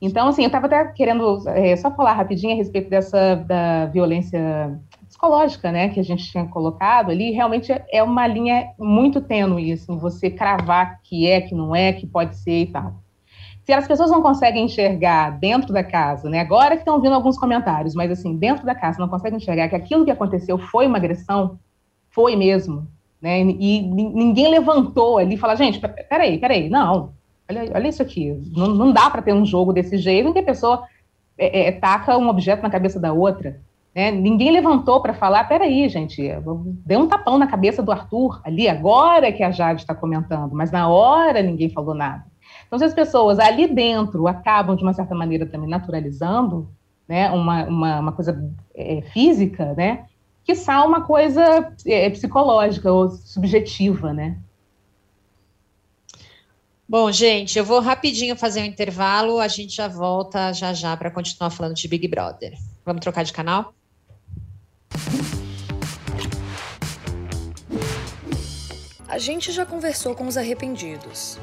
[0.00, 4.78] Então, assim, eu estava até querendo é, só falar rapidinho a respeito dessa da violência
[5.10, 9.98] psicológica, né, que a gente tinha colocado ali, realmente é uma linha muito tênue, assim,
[9.98, 12.94] você cravar que é, que não é, que pode ser e tal
[13.70, 16.40] se as pessoas não conseguem enxergar dentro da casa, né?
[16.40, 19.76] Agora que estão vindo alguns comentários, mas assim, dentro da casa não conseguem enxergar que
[19.76, 21.58] aquilo que aconteceu foi uma agressão,
[22.08, 22.88] foi mesmo,
[23.22, 23.40] né?
[23.40, 27.12] E ninguém levantou ali e falou, gente, peraí, peraí, não,
[27.48, 30.40] olha, olha isso aqui, não, não dá para ter um jogo desse jeito em que
[30.40, 30.84] a pessoa
[31.38, 33.60] é, é, taca um objeto na cabeça da outra.
[33.94, 34.10] Né?
[34.10, 36.22] Ninguém levantou para falar, peraí, gente,
[36.86, 40.70] deu um tapão na cabeça do Arthur ali, agora que a Jade está comentando, mas
[40.70, 42.24] na hora ninguém falou nada.
[42.66, 46.70] Então, se as pessoas ali dentro acabam, de uma certa maneira, também naturalizando
[47.08, 50.06] né, uma, uma, uma coisa é, física, né,
[50.44, 54.38] que só uma coisa é, psicológica ou subjetiva, né?
[56.88, 61.10] Bom, gente, eu vou rapidinho fazer um intervalo, a gente já volta já já para
[61.10, 62.52] continuar falando de Big Brother.
[62.84, 63.72] Vamos trocar de canal?
[69.08, 71.38] A gente já conversou com os arrependidos.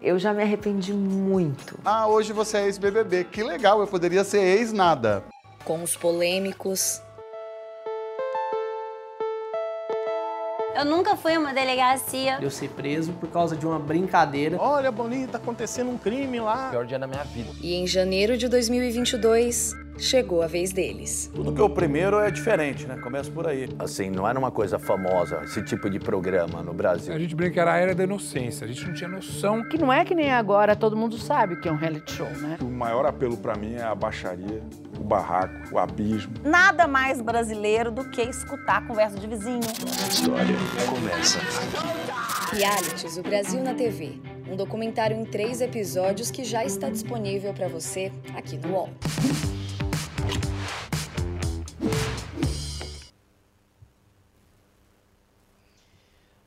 [0.00, 1.78] Eu já me arrependi muito.
[1.84, 3.24] Ah, hoje você é ex-BBB.
[3.24, 5.24] Que legal, eu poderia ser ex-nada.
[5.64, 7.02] Com os polêmicos.
[10.76, 12.38] Eu nunca fui a uma delegacia.
[12.40, 14.56] Eu ser preso por causa de uma brincadeira.
[14.60, 16.68] Olha, Boninho, tá acontecendo um crime lá.
[16.70, 17.50] Pior dia da minha vida.
[17.60, 21.30] E em janeiro de 2022, chegou a vez deles.
[21.34, 22.96] Tudo que é o primeiro é diferente, né?
[22.96, 23.68] Começa por aí.
[23.78, 27.14] Assim, não era uma coisa famosa esse tipo de programa no Brasil.
[27.14, 29.66] A gente brinca era a era da inocência, a gente não tinha noção.
[29.68, 32.58] Que não é que nem agora todo mundo sabe que é um reality show, né?
[32.60, 34.62] O maior apelo para mim é a baixaria,
[34.98, 36.34] o barraco, o abismo.
[36.44, 39.60] Nada mais brasileiro do que escutar a conversa de vizinho.
[39.62, 40.56] A história
[40.88, 42.56] começa aqui.
[42.56, 44.20] Realities, o Brasil na TV.
[44.48, 48.90] Um documentário em três episódios que já está disponível para você aqui no UOL.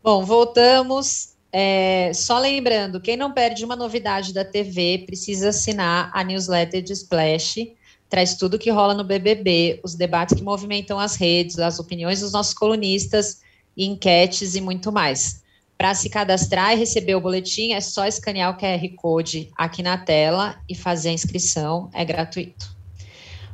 [0.07, 1.33] Bom, voltamos.
[1.51, 6.93] É, só lembrando, quem não perde uma novidade da TV precisa assinar a newsletter de
[6.93, 7.73] Splash.
[8.09, 12.31] Traz tudo que rola no BBB, os debates que movimentam as redes, as opiniões dos
[12.31, 13.41] nossos colunistas,
[13.75, 15.43] enquetes e muito mais.
[15.77, 19.97] Para se cadastrar e receber o boletim, é só escanear o QR Code aqui na
[19.97, 22.73] tela e fazer a inscrição, é gratuito.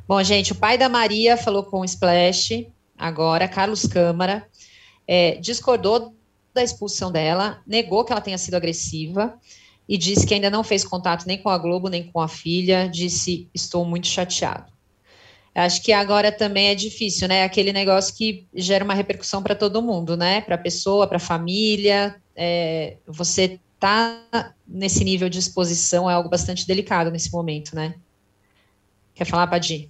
[0.07, 4.47] Bom, gente, o pai da Maria falou com o Splash, agora, Carlos Câmara,
[5.07, 6.13] é, discordou
[6.53, 9.37] da expulsão dela, negou que ela tenha sido agressiva,
[9.87, 12.87] e disse que ainda não fez contato nem com a Globo, nem com a filha,
[12.87, 14.71] disse, estou muito chateado.
[15.53, 17.43] Acho que agora também é difícil, né?
[17.43, 20.41] Aquele negócio que gera uma repercussão para todo mundo, né?
[20.41, 22.15] Para a pessoa, para a família.
[22.35, 27.93] É, você tá nesse nível de exposição é algo bastante delicado nesse momento, né?
[29.13, 29.89] Quer falar, Padir?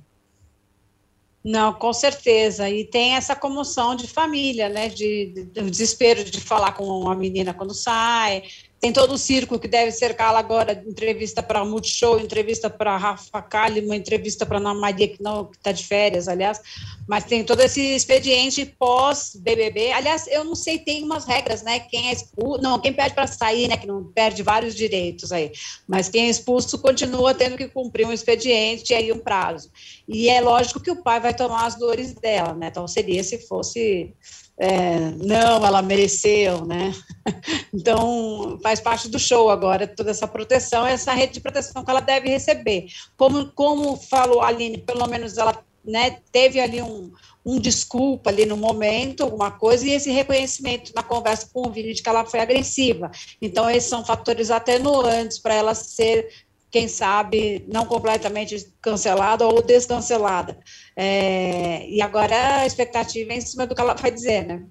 [1.44, 2.70] Não, com certeza.
[2.70, 4.88] E tem essa comoção de família, né?
[4.88, 8.44] De, de, de desespero de falar com a menina quando sai,
[8.84, 13.96] tem todo o circo que deve cercá-la agora, entrevista para Multishow, entrevista para Rafa Kalimann,
[13.98, 16.60] entrevista para Ana Maria, que não está de férias, aliás,
[17.08, 19.94] mas tem todo esse expediente pós-BBB.
[19.94, 21.80] Aliás, eu não sei, tem umas regras, né?
[21.80, 23.78] Quem é expulso, não, quem pede para sair, né?
[23.78, 25.54] Que não perde vários direitos aí,
[25.88, 29.72] mas quem é expulso continua tendo que cumprir um expediente e aí um prazo.
[30.06, 32.68] E é lógico que o pai vai tomar as dores dela, né?
[32.68, 34.14] Então seria se fosse
[34.58, 36.94] é, não, ela mereceu, né?
[37.74, 42.02] Então, faz parte do show agora, toda essa proteção, essa rede de proteção que ela
[42.02, 42.86] deve receber.
[43.18, 47.12] Como, como falou a Aline, pelo menos ela né, teve ali um,
[47.46, 51.94] um desculpa ali no momento, alguma coisa, e esse reconhecimento na conversa com o Vini
[51.94, 53.10] de que ela foi agressiva.
[53.42, 56.30] Então, esses são fatores atenuantes para ela ser
[56.74, 60.58] quem sabe, não completamente cancelada ou descancelada.
[60.96, 64.66] É, e agora a expectativa é em cima do que ela vai dizer, né?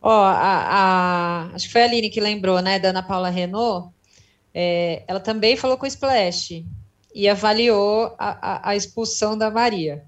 [0.00, 3.92] Ó, a, a, acho que foi a Aline que lembrou, né, da Ana Paula Renault.
[4.54, 6.64] É, ela também falou com o Splash
[7.14, 10.02] e avaliou a, a, a expulsão da Maria.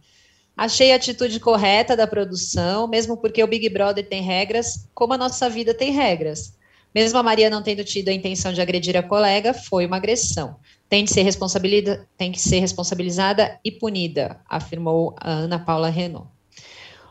[0.57, 5.19] Achei a atitude correta da produção, mesmo porque o Big Brother tem regras, como a
[5.19, 6.55] nossa vida tem regras.
[6.95, 10.57] Mesmo a Maria não tendo tido a intenção de agredir a colega, foi uma agressão.
[10.89, 16.29] Tem, de ser responsabilizada, tem que ser responsabilizada e punida, afirmou a Ana Paula Renault.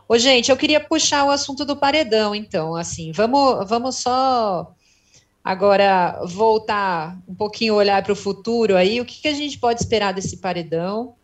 [0.08, 4.74] Ô, gente, eu queria puxar o assunto do paredão, então, assim, vamos, vamos só
[5.44, 9.82] agora voltar um pouquinho, olhar para o futuro aí, o que, que a gente pode
[9.82, 11.16] esperar desse paredão?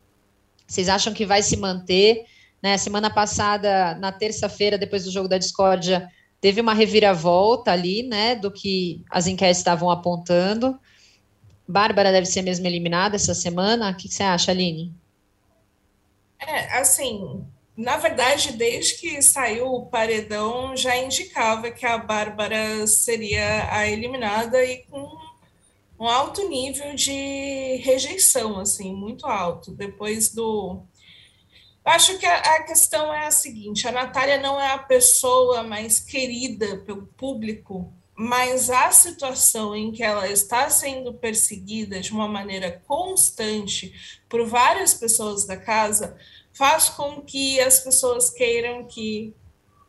[0.67, 2.25] Vocês acham que vai se manter?
[2.61, 2.77] Né?
[2.77, 6.09] Semana passada, na terça-feira, depois do jogo da discórdia,
[6.41, 10.79] teve uma reviravolta ali, né, do que as enquetes estavam apontando.
[11.67, 13.91] Bárbara deve ser mesmo eliminada essa semana.
[13.91, 14.93] O que você acha, Aline?
[16.39, 23.71] É, assim, na verdade, desde que saiu o paredão, já indicava que a Bárbara seria
[23.71, 25.17] a eliminada e com
[25.99, 29.71] um alto nível de rejeição, assim, muito alto.
[29.71, 30.81] Depois do
[31.89, 35.99] acho que a, a, questão é a seguinte: a Natália não é a pessoa mais
[35.99, 42.81] querida pelo público, mas a situação em que ela está sendo perseguida de uma maneira
[42.87, 43.93] constante
[44.27, 46.17] por várias pessoas da casa
[46.51, 49.33] faz com que as pessoas queiram que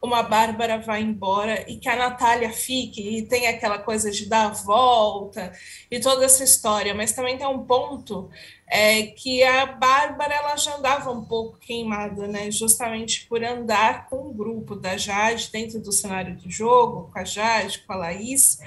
[0.02, 4.46] uma Bárbara vá embora e que a Natália fique e tem aquela coisa de dar
[4.46, 5.52] a volta
[5.90, 8.30] e toda essa história, mas também tem um ponto
[8.66, 12.50] é, que a Bárbara ela já andava um pouco queimada, né?
[12.50, 17.24] Justamente por andar com o grupo da Jade dentro do cenário de jogo, com a
[17.24, 18.60] Jade, com a Laís,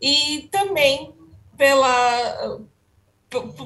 [0.00, 1.12] e também
[1.56, 2.60] pela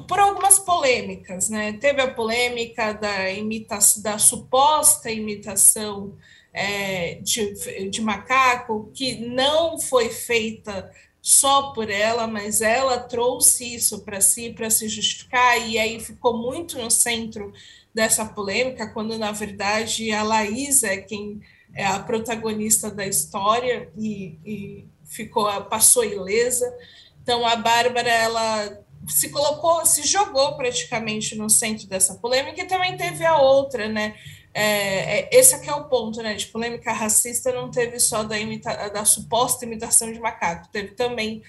[0.07, 1.73] por algumas polêmicas, né?
[1.73, 6.17] Teve a polêmica da imitação, da suposta imitação
[6.53, 10.91] é, de, de macaco, que não foi feita
[11.21, 16.37] só por ela, mas ela trouxe isso para si, para se justificar, e aí ficou
[16.37, 17.53] muito no centro
[17.93, 21.41] dessa polêmica, quando na verdade a Laís é quem
[21.73, 26.71] é a protagonista da história e, e ficou passou ilesa.
[27.21, 32.95] Então a Bárbara ela se colocou, se jogou praticamente no centro dessa polêmica e também
[32.95, 34.15] teve a outra, né?
[34.53, 36.35] É, é, esse aqui é o ponto, né?
[36.35, 41.41] De polêmica racista não teve só da, imita da suposta imitação de macaco, teve também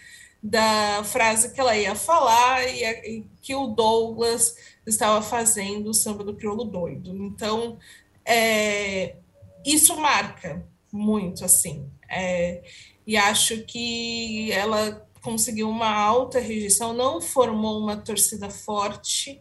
[0.43, 6.23] da frase que ela ia falar e, e que o Douglas estava fazendo o samba
[6.23, 7.15] do crioulo doido.
[7.15, 7.79] Então,
[8.25, 9.17] é,
[9.65, 11.89] isso marca muito, assim.
[12.09, 12.63] É,
[13.07, 19.41] e acho que ela conseguiu uma alta rejeição, não formou uma torcida forte,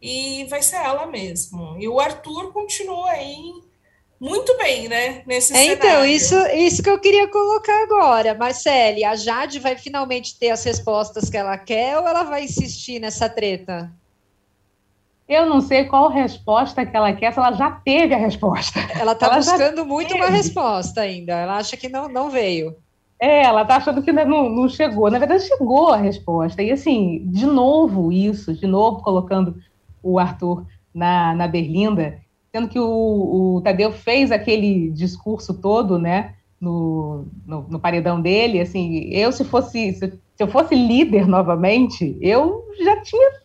[0.00, 1.76] e vai ser ela mesmo.
[1.78, 3.52] E o Arthur continua aí
[4.20, 5.22] muito bem, né?
[5.26, 8.34] Nesse é, Então, isso, isso que eu queria colocar agora.
[8.34, 13.00] Marcele, a Jade vai finalmente ter as respostas que ela quer ou ela vai insistir
[13.00, 13.90] nessa treta?
[15.26, 18.80] Eu não sei qual resposta que ela quer, se ela já teve a resposta.
[18.98, 20.20] Ela está buscando muito teve.
[20.20, 21.32] uma resposta ainda.
[21.32, 22.76] Ela acha que não, não veio.
[23.18, 25.10] É, ela tá achando que não, não chegou.
[25.10, 26.62] Na verdade, chegou a resposta.
[26.62, 29.54] E assim, de novo isso, de novo colocando
[30.02, 32.18] o Arthur na, na Berlinda,
[32.52, 38.60] sendo que o, o Tadeu fez aquele discurso todo, né, no, no, no, paredão dele,
[38.60, 43.40] assim, eu se fosse, se, eu fosse líder novamente, eu já tinha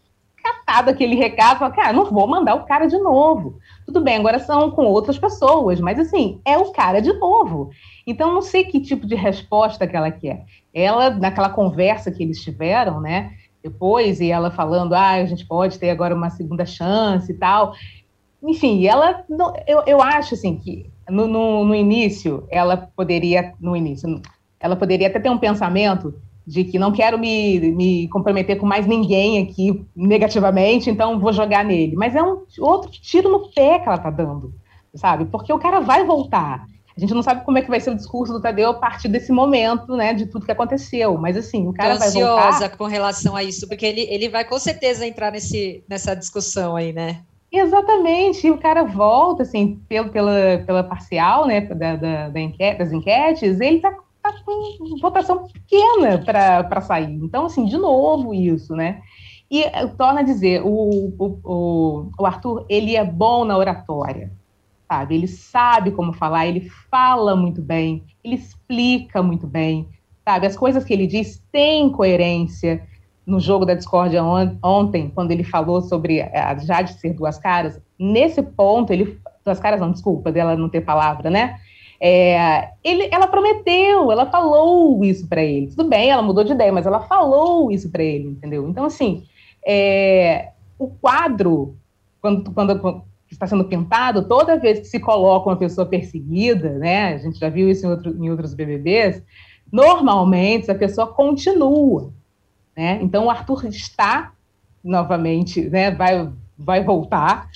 [0.46, 3.58] catado aquele recado, falado, cara, não vou mandar o cara de novo.
[3.86, 7.72] Tudo bem, agora são com outras pessoas, mas assim, é o cara de novo.
[8.06, 10.46] Então, não sei que tipo de resposta que ela quer.
[10.74, 13.32] Ela, naquela conversa que eles tiveram, né,
[13.66, 17.74] depois, e ela falando, ah, a gente pode ter agora uma segunda chance e tal.
[18.44, 19.26] Enfim, ela,
[19.66, 24.22] eu, eu acho, assim, que no, no, no, início, ela poderia, no início,
[24.60, 26.14] ela poderia até ter um pensamento
[26.46, 31.66] de que não quero me, me comprometer com mais ninguém aqui negativamente, então vou jogar
[31.66, 31.96] nele.
[31.96, 34.54] Mas é um outro tiro no pé que ela tá dando,
[34.94, 35.26] sabe?
[35.26, 36.68] Porque o cara vai voltar.
[36.96, 39.10] A gente não sabe como é que vai ser o discurso do Tadeu a partir
[39.10, 41.18] desse momento, né, de tudo que aconteceu.
[41.18, 42.48] Mas assim, o cara vai voltar.
[42.48, 46.76] ansiosa com relação a isso, porque ele, ele vai com certeza entrar nesse, nessa discussão
[46.76, 47.22] aí, né?
[47.52, 52.80] Exatamente, e o cara volta, assim, pelo, pela, pela parcial, né, da, da, da enquete,
[52.80, 53.92] das enquetes, ele tá,
[54.22, 57.14] tá com votação pequena para sair.
[57.24, 59.02] Então, assim, de novo isso, né?
[59.50, 64.32] E eh, torna a dizer, o, o, o, Arthur, ele é bom na oratória,
[64.88, 65.16] sabe?
[65.16, 69.88] Ele sabe como falar, ele fala muito bem, ele explica muito bem,
[70.24, 70.48] sabe?
[70.48, 72.82] As coisas que ele diz têm coerência,
[73.26, 77.82] no jogo da discórdia on, ontem, quando ele falou sobre a Jade ser duas caras,
[77.98, 79.20] nesse ponto, ele.
[79.44, 81.60] Duas caras não, desculpa, dela não ter palavra, né?
[82.00, 85.68] É, ele, ela prometeu, ela falou isso para ele.
[85.68, 88.68] Tudo bem, ela mudou de ideia, mas ela falou isso para ele, entendeu?
[88.68, 89.24] Então, assim,
[89.66, 91.76] é, o quadro,
[92.22, 93.04] quando, quando,
[93.36, 97.14] está sendo pintado, toda vez que se coloca uma pessoa perseguida, né?
[97.14, 99.22] A gente já viu isso em, outro, em outros BBBs.
[99.72, 102.14] Normalmente, a pessoa continua
[102.76, 103.00] né?
[103.02, 104.34] Então, o Arthur está
[104.84, 107.48] novamente, né, vai, vai voltar.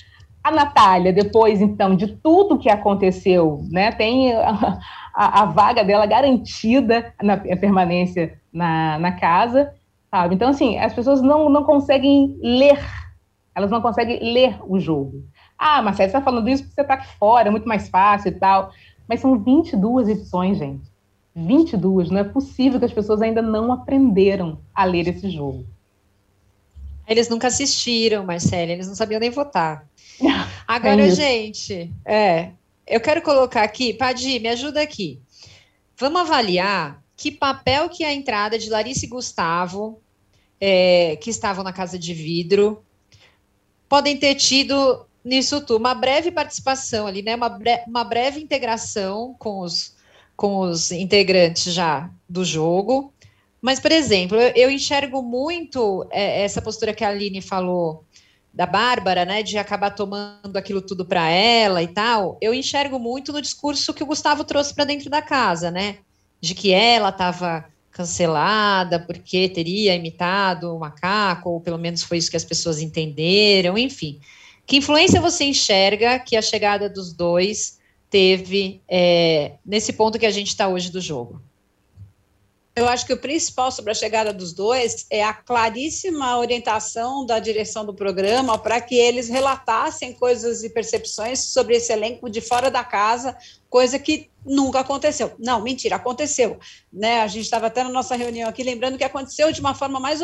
[0.42, 4.78] A Natália, depois, então, de tudo que aconteceu, né, tem a,
[5.14, 9.74] a, a vaga dela garantida na permanência na, na casa,
[10.10, 10.34] sabe?
[10.34, 12.80] Então, assim, as pessoas não, não conseguem ler,
[13.54, 15.22] elas não conseguem ler o jogo.
[15.62, 18.30] Ah, Marcelo, você está falando isso porque você está aqui fora, é muito mais fácil
[18.30, 18.72] e tal.
[19.06, 20.90] Mas são 22 edições, gente.
[21.36, 25.66] 22, não é possível que as pessoas ainda não aprenderam a ler esse jogo.
[27.06, 29.86] Eles nunca assistiram, Marcela, eles não sabiam nem votar.
[30.66, 32.52] Agora, é gente, é,
[32.86, 35.20] eu quero colocar aqui, Padi, me ajuda aqui.
[35.98, 40.00] Vamos avaliar que papel que a entrada de Larissa e Gustavo,
[40.58, 42.82] é, que estavam na casa de vidro,
[43.86, 45.78] podem ter tido nisso tudo.
[45.78, 47.34] Uma breve participação ali, né?
[47.34, 49.98] Uma, bre uma breve integração com os
[50.40, 53.12] com os integrantes já do jogo.
[53.60, 58.06] Mas, por exemplo, eu, eu enxergo muito é, essa postura que a Aline falou
[58.52, 62.38] da Bárbara, né, de acabar tomando aquilo tudo para ela e tal.
[62.40, 65.98] Eu enxergo muito no discurso que o Gustavo trouxe para dentro da casa, né,
[66.40, 72.30] de que ela estava cancelada porque teria imitado o macaco, ou pelo menos foi isso
[72.30, 74.18] que as pessoas entenderam, enfim.
[74.70, 80.30] Que influência você enxerga que a chegada dos dois teve é, nesse ponto que a
[80.30, 81.42] gente está hoje do jogo?
[82.76, 87.40] Eu acho que o principal sobre a chegada dos dois é a claríssima orientação da
[87.40, 92.70] direção do programa para que eles relatassem coisas e percepções sobre esse elenco de fora
[92.70, 93.36] da casa,
[93.68, 95.32] coisa que nunca aconteceu.
[95.36, 96.60] Não, mentira, aconteceu.
[96.92, 97.22] Né?
[97.22, 100.20] A gente estava até na nossa reunião aqui lembrando que aconteceu de uma forma mais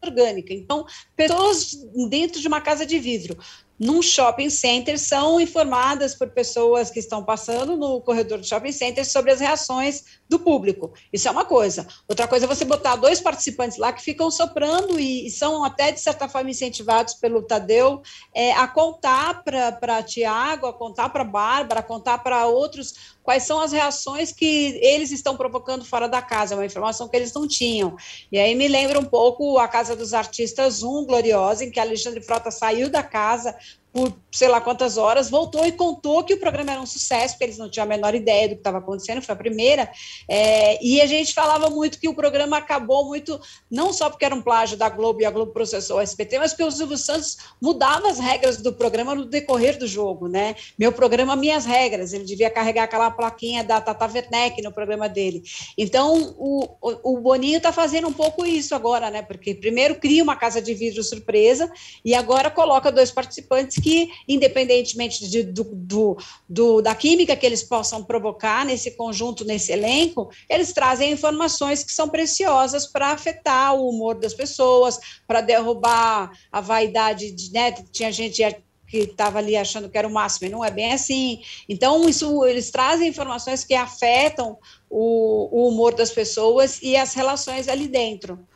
[0.00, 0.54] orgânica.
[0.54, 0.86] Então,
[1.16, 1.72] pessoas
[2.08, 3.36] dentro de uma casa de vidro,
[3.78, 9.08] num shopping center são informadas por pessoas que estão passando no corredor do shopping center
[9.08, 10.92] sobre as reações do público.
[11.12, 11.86] Isso é uma coisa.
[12.08, 15.92] Outra coisa é você botar dois participantes lá que ficam soprando e, e são até,
[15.92, 18.02] de certa forma, incentivados pelo Tadeu
[18.34, 23.60] é, a contar para Tiago, a contar para Bárbara, a contar para outros quais são
[23.60, 27.46] as reações que eles estão provocando fora da casa, é uma informação que eles não
[27.46, 27.94] tinham.
[28.32, 32.22] E aí me lembra um pouco a Casa dos Artistas 1, Gloriosa, em que Alexandre
[32.22, 33.54] Frota saiu da casa
[33.98, 37.44] por sei lá quantas horas, voltou e contou que o programa era um sucesso, porque
[37.44, 39.90] eles não tinham a menor ideia do que estava acontecendo, foi a primeira.
[40.28, 43.40] É, e a gente falava muito que o programa acabou muito,
[43.70, 46.52] não só porque era um plágio da Globo e a Globo processou o SBT, mas
[46.52, 50.54] porque o Silvio Santos mudava as regras do programa no decorrer do jogo, né?
[50.78, 52.12] Meu programa, minhas regras.
[52.12, 55.42] Ele devia carregar aquela plaquinha da Tata Werneck no programa dele.
[55.76, 56.68] Então, o,
[57.02, 59.22] o, Boninho está fazendo um pouco isso agora, né?
[59.22, 61.70] Porque primeiro cria uma casa de vidro surpresa
[62.04, 63.87] e agora coloca dois participantes que,
[64.26, 66.16] independentemente de, do, do,
[66.48, 71.92] do, da química que eles possam provocar nesse conjunto, nesse elenco, eles trazem informações que
[71.92, 77.72] são preciosas para afetar o humor das pessoas, para derrubar a vaidade, de, né?
[77.92, 78.42] Tinha gente
[78.88, 81.42] que estava ali achando que era o máximo, e não é bem assim.
[81.68, 84.56] Então, isso, eles trazem informações que afetam
[84.88, 88.47] o, o humor das pessoas e as relações ali dentro.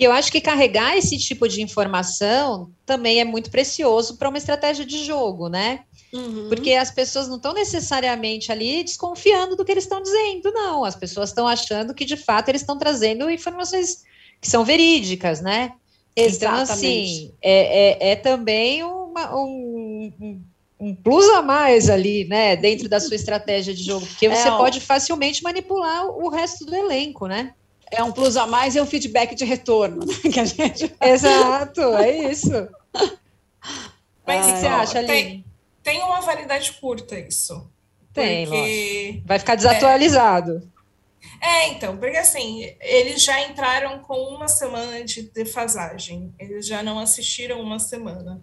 [0.00, 4.38] E eu acho que carregar esse tipo de informação também é muito precioso para uma
[4.38, 5.80] estratégia de jogo, né?
[6.10, 6.48] Uhum.
[6.48, 10.86] Porque as pessoas não estão necessariamente ali desconfiando do que eles estão dizendo, não.
[10.86, 14.02] As pessoas estão achando que, de fato, eles estão trazendo informações
[14.40, 15.74] que são verídicas, né?
[16.16, 16.62] Exatamente.
[16.62, 20.40] Então, assim, é, é, é também uma, um, um,
[20.80, 24.50] um, plus a mais ali, né, dentro da sua estratégia de jogo, porque você é,
[24.52, 27.52] pode facilmente manipular o resto do elenco, né?
[27.90, 30.94] É um plus a mais e um feedback de retorno né, que a gente.
[31.00, 32.50] Exato, é isso.
[34.26, 35.12] Mas o que você acha, Aline?
[35.12, 35.44] Tem,
[35.82, 37.68] tem uma validade curta isso.
[38.12, 39.22] Tem, porque...
[39.24, 40.70] Vai ficar desatualizado.
[41.40, 46.98] É, então, porque assim, eles já entraram com uma semana de defasagem, eles já não
[46.98, 48.42] assistiram uma semana.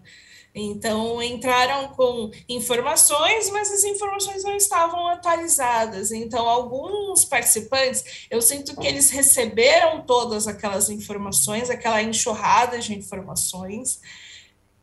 [0.60, 6.10] Então, entraram com informações, mas as informações não estavam atualizadas.
[6.10, 14.00] Então, alguns participantes, eu sinto que eles receberam todas aquelas informações, aquela enxurrada de informações,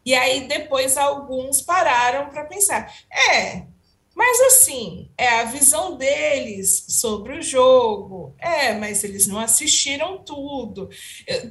[0.05, 2.93] e aí depois alguns pararam para pensar:
[3.32, 3.65] é,
[4.16, 8.34] mas assim, é a visão deles sobre o jogo.
[8.39, 10.89] É, mas eles não assistiram tudo.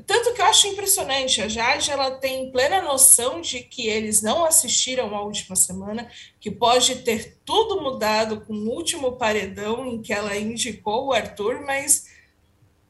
[0.07, 4.47] Tanto que eu acho impressionante, a Jade ela tem plena noção de que eles não
[4.47, 6.11] assistiram a última semana,
[6.41, 11.61] que pode ter tudo mudado com o último paredão em que ela indicou o Arthur,
[11.67, 12.07] mas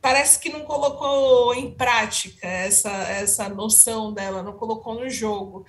[0.01, 5.66] parece que não colocou em prática essa, essa noção dela, não colocou no jogo.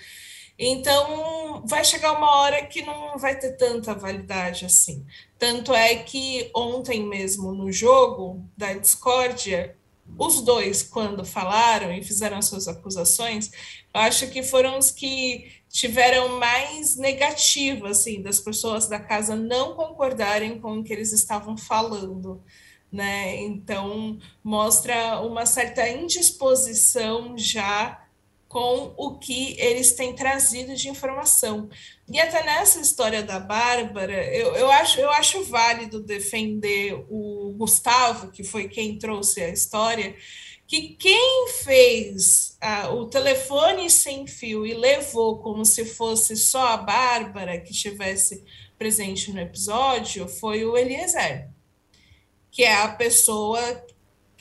[0.58, 5.06] Então, vai chegar uma hora que não vai ter tanta validade assim.
[5.38, 9.76] Tanto é que ontem mesmo no jogo da discórdia,
[10.18, 13.51] os dois, quando falaram e fizeram as suas acusações,
[13.93, 19.76] eu acho que foram os que tiveram mais negativa, assim, das pessoas da casa não
[19.76, 22.41] concordarem com o que eles estavam falando.
[22.89, 23.43] Né?
[23.43, 28.05] Então, mostra uma certa indisposição já
[28.48, 31.70] com o que eles têm trazido de informação.
[32.08, 38.32] E até nessa história da Bárbara, eu, eu, acho, eu acho válido defender o Gustavo,
[38.32, 40.16] que foi quem trouxe a história,
[40.68, 42.58] que quem fez
[42.93, 48.43] o telefone sem fio e levou como se fosse só a Bárbara que estivesse
[48.78, 51.50] presente no episódio foi o Eliezer,
[52.52, 53.86] que é a pessoa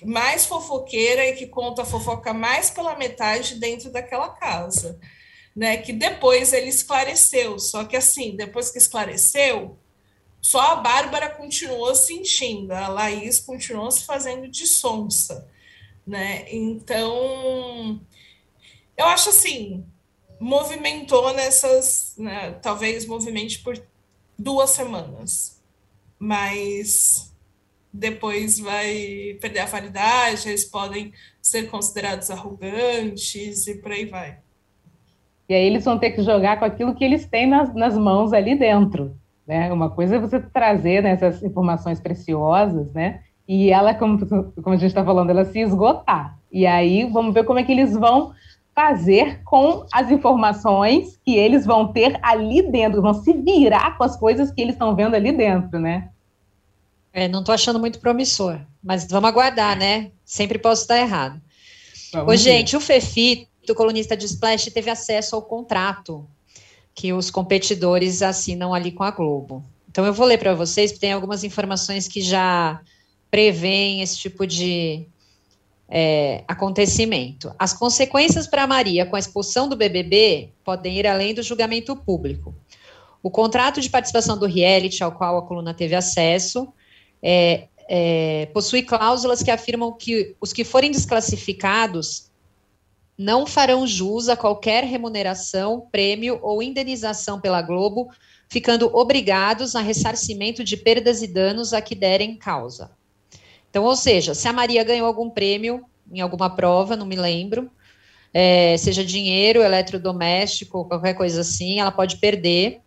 [0.04, 4.98] mais fofoqueira e que conta a fofoca mais pela metade dentro daquela casa,
[5.54, 5.76] né?
[5.76, 9.78] Que depois ele esclareceu, só que assim, depois que esclareceu,
[10.40, 15.48] só a Bárbara continuou sentindo, a Laís continuou se fazendo de sonsa,
[16.06, 16.44] né?
[16.50, 18.00] Então,
[18.96, 19.84] eu acho assim,
[20.38, 23.82] movimentou nessas, né, talvez movimente por
[24.38, 25.62] duas semanas,
[26.18, 27.33] mas
[27.94, 34.38] depois vai perder a validade, eles podem ser considerados arrogantes e por aí vai.
[35.48, 38.32] E aí eles vão ter que jogar com aquilo que eles têm nas, nas mãos
[38.32, 39.16] ali dentro.
[39.46, 39.72] Né?
[39.72, 43.20] Uma coisa é você trazer né, essas informações preciosas, né?
[43.46, 46.36] E ela, como, como a gente está falando, ela se esgotar.
[46.50, 48.32] E aí vamos ver como é que eles vão
[48.74, 54.16] fazer com as informações que eles vão ter ali dentro, vão se virar com as
[54.16, 56.08] coisas que eles estão vendo ali dentro, né?
[57.16, 60.10] É, não estou achando muito promissor, mas vamos aguardar, né?
[60.24, 61.40] Sempre posso estar errado.
[62.26, 66.28] Ô, gente, o Fefito, o colunista de Splash, teve acesso ao contrato
[66.92, 69.64] que os competidores assinam ali com a Globo.
[69.88, 72.80] Então, eu vou ler para vocês, porque tem algumas informações que já
[73.30, 75.06] prevêem esse tipo de
[75.88, 77.54] é, acontecimento.
[77.56, 82.52] As consequências para Maria com a expulsão do BBB podem ir além do julgamento público.
[83.22, 86.72] O contrato de participação do reality, ao qual a coluna teve acesso,
[87.26, 92.30] é, é, possui cláusulas que afirmam que os que forem desclassificados
[93.16, 98.10] não farão jus a qualquer remuneração, prêmio ou indenização pela Globo,
[98.48, 102.90] ficando obrigados a ressarcimento de perdas e danos a que derem causa.
[103.70, 107.70] Então, ou seja, se a Maria ganhou algum prêmio em alguma prova, não me lembro,
[108.32, 112.80] é, seja dinheiro, eletrodoméstico, qualquer coisa assim, ela pode perder.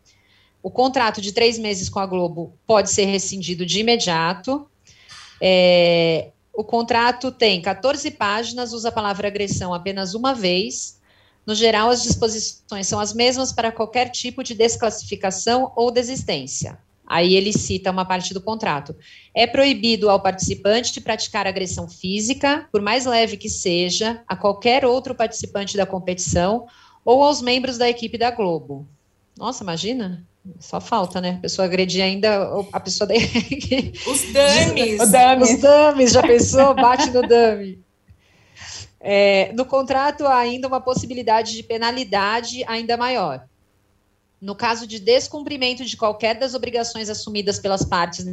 [0.61, 4.67] O contrato de três meses com a Globo pode ser rescindido de imediato.
[5.41, 10.99] É, o contrato tem 14 páginas, usa a palavra agressão apenas uma vez.
[11.45, 16.77] No geral, as disposições são as mesmas para qualquer tipo de desclassificação ou desistência.
[17.07, 18.93] Aí ele cita uma parte do contrato.
[19.33, 25.15] É proibido ao participante praticar agressão física, por mais leve que seja, a qualquer outro
[25.15, 26.67] participante da competição
[27.05, 28.85] ou aos membros da equipe da Globo.
[29.37, 30.25] Nossa, imagina?
[30.59, 31.35] Só falta, né?
[31.37, 33.19] A pessoa agredir ainda a pessoa daí.
[34.07, 35.01] Os dummies.
[35.01, 36.73] Os dummies, já pensou?
[36.73, 37.79] Bate no dummy.
[38.99, 43.45] É, no contrato, há ainda uma possibilidade de penalidade ainda maior.
[44.41, 48.25] No caso de descumprimento de qualquer das obrigações assumidas pelas partes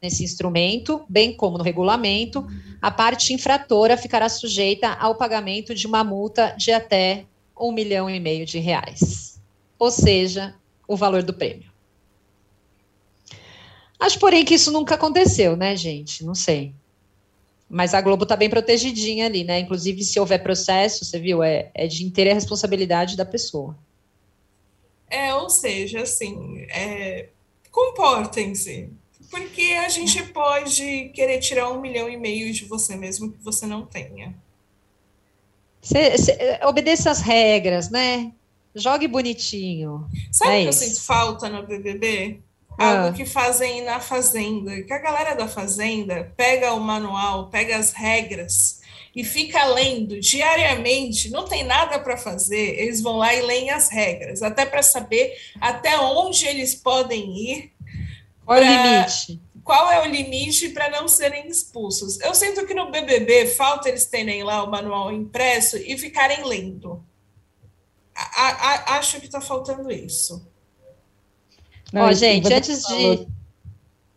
[0.00, 2.46] nesse instrumento, bem como no regulamento,
[2.80, 7.24] a parte infratora ficará sujeita ao pagamento de uma multa de até
[7.58, 9.40] um milhão e meio de reais.
[9.78, 10.54] Ou seja,
[10.88, 11.70] o valor do prêmio.
[14.00, 16.24] Acho, porém, que isso nunca aconteceu, né, gente?
[16.24, 16.72] Não sei.
[17.68, 19.58] Mas a Globo está bem protegidinha ali, né?
[19.60, 23.76] Inclusive, se houver processo, você viu, é, é de inteira responsabilidade da pessoa.
[25.10, 27.28] É, ou seja, assim, é,
[27.70, 28.88] comportem-se.
[29.30, 33.66] Porque a gente pode querer tirar um milhão e meio de você mesmo que você
[33.66, 34.34] não tenha.
[35.82, 38.32] Cê, cê, obedeça as regras, né?
[38.78, 40.08] Jogue bonitinho.
[40.32, 42.40] Sabe o é que eu sinto falta no BBB?
[42.78, 43.04] Ah.
[43.04, 44.82] Algo que fazem na Fazenda.
[44.82, 48.78] Que a galera da Fazenda pega o manual, pega as regras
[49.14, 51.28] e fica lendo diariamente.
[51.30, 55.36] Não tem nada para fazer, eles vão lá e leem as regras, até para saber
[55.60, 57.72] até onde eles podem ir.
[58.44, 59.40] Qual é o limite?
[59.64, 62.20] Qual é o limite para não serem expulsos?
[62.20, 67.04] Eu sinto que no BBB falta eles terem lá o manual impresso e ficarem lendo.
[68.36, 70.46] A, a, acho que está faltando isso.
[71.94, 73.28] Ó, gente, antes de.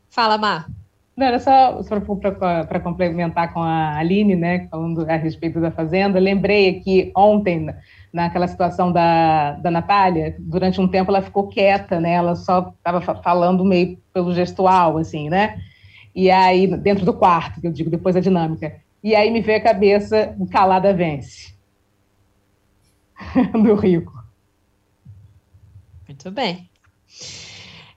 [0.10, 0.68] Fala, Mar.
[1.16, 6.20] Não, era só, só para complementar com a Aline, né, falando a respeito da Fazenda,
[6.20, 7.68] lembrei aqui ontem,
[8.14, 13.02] naquela situação da, da Natália, durante um tempo ela ficou quieta, né, ela só estava
[13.22, 15.62] falando meio pelo gestual, assim, né,
[16.16, 19.60] e aí, dentro do quarto, que eu digo, depois a dinâmica, e aí me veio
[19.60, 21.51] a cabeça, o calada vence,
[23.54, 24.14] do Rico.
[26.08, 26.70] Muito bem.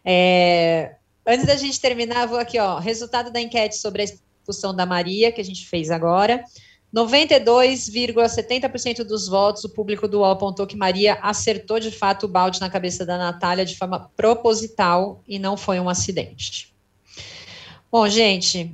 [0.05, 0.97] É,
[1.27, 5.33] antes da gente terminar, vou aqui, ó, resultado da enquete sobre a expulsão da Maria,
[5.33, 6.45] que a gente fez agora.
[6.95, 12.61] 92,70% dos votos, o público do UOL apontou que Maria acertou de fato o balde
[12.61, 16.73] na cabeça da Natália de forma proposital e não foi um acidente.
[17.91, 18.73] Bom, gente,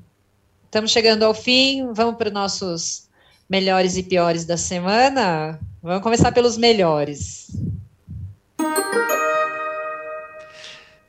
[0.67, 3.09] estamos chegando ao fim, vamos para os nossos
[3.49, 5.59] melhores e piores da semana.
[5.83, 7.51] Vamos começar pelos melhores.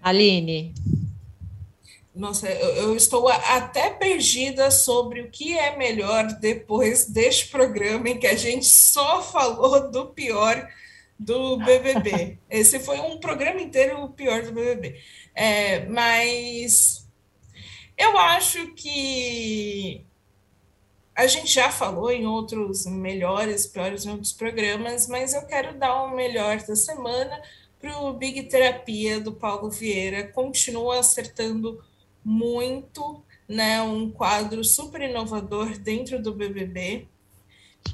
[0.02, 0.74] Aline.
[2.16, 8.18] Nossa, eu, eu, estou até perdida sobre o que é melhor depois deste programa em
[8.18, 10.70] que a gente só falou do pior
[11.20, 12.38] do BBB.
[12.50, 15.02] Esse foi um programa inteiro o pior do BBB.
[15.36, 17.06] É, mas
[17.98, 20.06] eu acho que
[21.22, 26.04] a gente já falou em outros melhores, piores em outros programas, mas eu quero dar
[26.04, 27.40] um melhor da semana
[27.80, 30.28] para o Big Terapia do Paulo Vieira.
[30.28, 31.80] Continua acertando
[32.26, 33.84] muito, né?
[33.84, 37.08] Um quadro super inovador dentro do BBB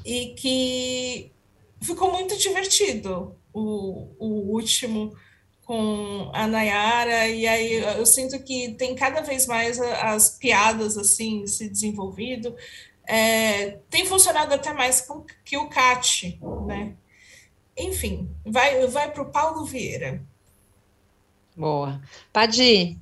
[0.06, 1.30] e que
[1.82, 5.14] ficou muito divertido o, o último
[5.68, 11.46] com a Nayara, e aí eu sinto que tem cada vez mais as piadas assim
[11.46, 12.56] se desenvolvido.
[13.08, 15.08] É, tem funcionado até mais
[15.46, 16.94] que o CAT, né?
[17.78, 20.22] Enfim, vai, vai para o Paulo Vieira.
[21.56, 22.02] Boa.
[22.34, 22.98] Padi.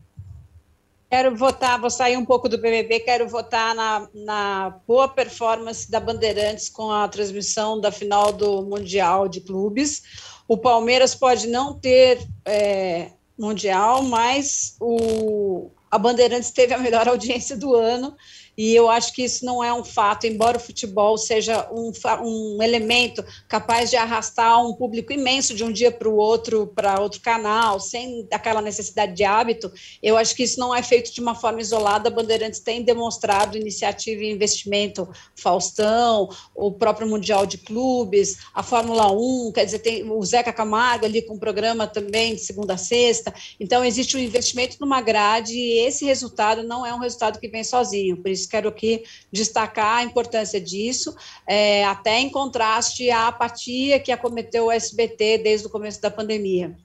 [1.10, 6.00] Quero votar, vou sair um pouco do BBB, quero votar na, na boa performance da
[6.00, 10.04] Bandeirantes com a transmissão da final do Mundial de Clubes.
[10.48, 17.56] O Palmeiras pode não ter é, Mundial, mas o, a Bandeirantes teve a melhor audiência
[17.56, 18.16] do ano
[18.58, 21.92] e eu acho que isso não é um fato, embora o futebol seja um,
[22.24, 27.02] um elemento capaz de arrastar um público imenso de um dia para o outro, para
[27.02, 31.22] outro canal, sem aquela necessidade de hábito, eu acho que isso não é feito de
[31.22, 32.10] uma forma isolada.
[32.10, 39.12] A Bandeirantes tem demonstrado iniciativa e investimento, Faustão, o próprio Mundial de Clubes, a Fórmula
[39.12, 42.78] 1, quer dizer, tem o Zeca Camargo ali com o programa também de segunda a
[42.78, 43.34] sexta.
[43.60, 47.64] Então, existe um investimento numa grade e esse resultado não é um resultado que vem
[47.64, 48.18] sozinho.
[48.18, 51.16] Por isso, quero aqui destacar a importância disso,
[51.48, 56.76] é, até em contraste à apatia que acometeu o SBT desde o começo da pandemia.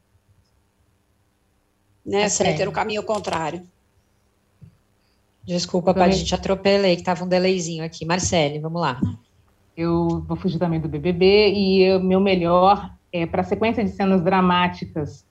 [2.04, 3.62] Né, é ter um caminho contrário.
[5.44, 8.04] Desculpa, Paty, gente atropelei, que estava um delayzinho aqui.
[8.04, 9.00] Marcele, vamos lá.
[9.76, 13.90] Eu vou fugir também do BBB e o meu melhor é para a sequência de
[13.90, 15.26] cenas dramáticas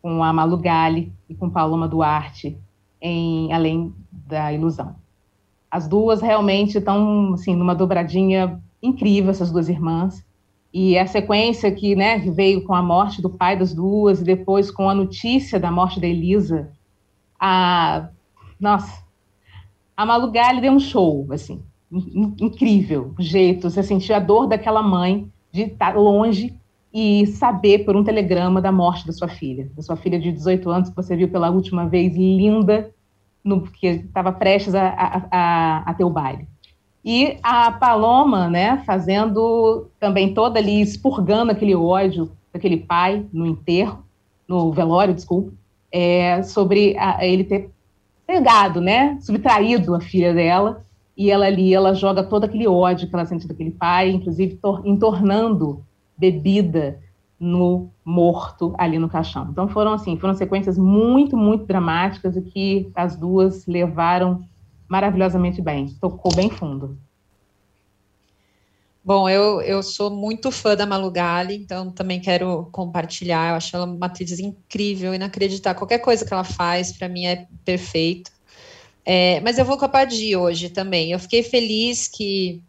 [0.00, 2.58] com a Malu Gali e com Paloma Duarte
[3.00, 4.96] em Além da Ilusão.
[5.72, 10.22] As duas realmente estão assim numa dobradinha incrível essas duas irmãs.
[10.70, 14.70] E a sequência que, né, veio com a morte do pai das duas e depois
[14.70, 16.70] com a notícia da morte da Elisa,
[17.40, 18.08] a
[18.60, 19.02] nossa,
[19.96, 25.62] a Malu deu um show, assim, incrível, jeito, você sentiu a dor daquela mãe de
[25.62, 26.54] estar longe
[26.92, 30.70] e saber por um telegrama da morte da sua filha, da sua filha de 18
[30.70, 32.90] anos que você viu pela última vez, linda,
[33.44, 34.88] no, que estava prestes a,
[35.30, 36.46] a, a, ter o baile.
[37.04, 44.04] E a Paloma, né, fazendo também toda ali, expurgando aquele ódio daquele pai no enterro,
[44.46, 45.52] no velório, desculpa,
[45.90, 47.70] é, sobre a, ele ter
[48.26, 50.84] pegado, né, subtraído a filha dela,
[51.16, 54.82] e ela ali, ela joga todo aquele ódio que ela sente daquele pai, inclusive tor
[54.84, 55.84] entornando
[56.16, 57.00] bebida
[57.42, 59.48] no morto ali no caixão.
[59.50, 64.44] Então foram assim, foram sequências muito, muito dramáticas e que as duas levaram
[64.88, 66.96] maravilhosamente bem, tocou bem fundo.
[69.04, 73.50] Bom, eu, eu sou muito fã da Malu Gali, então também quero compartilhar.
[73.50, 75.80] Eu acho ela uma atriz incrível, inacreditável.
[75.80, 78.30] Qualquer coisa que ela faz, para mim, é perfeito.
[79.04, 81.10] É, mas eu vou com a Padi hoje também.
[81.10, 82.62] Eu fiquei feliz que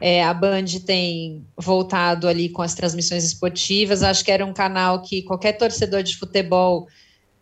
[0.00, 4.02] é, a Band tem voltado ali com as transmissões esportivas.
[4.02, 6.88] Acho que era um canal que qualquer torcedor de futebol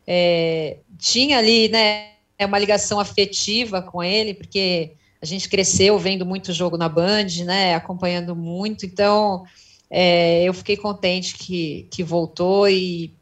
[0.07, 6.53] é, tinha ali, né, uma ligação afetiva com ele, porque a gente cresceu vendo muito
[6.53, 7.75] jogo na Band, né?
[7.75, 8.85] Acompanhando muito.
[8.85, 9.45] Então,
[9.89, 13.15] é, eu fiquei contente que, que voltou e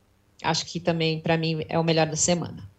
[0.42, 2.69] acho que também, para mim, é o melhor da semana.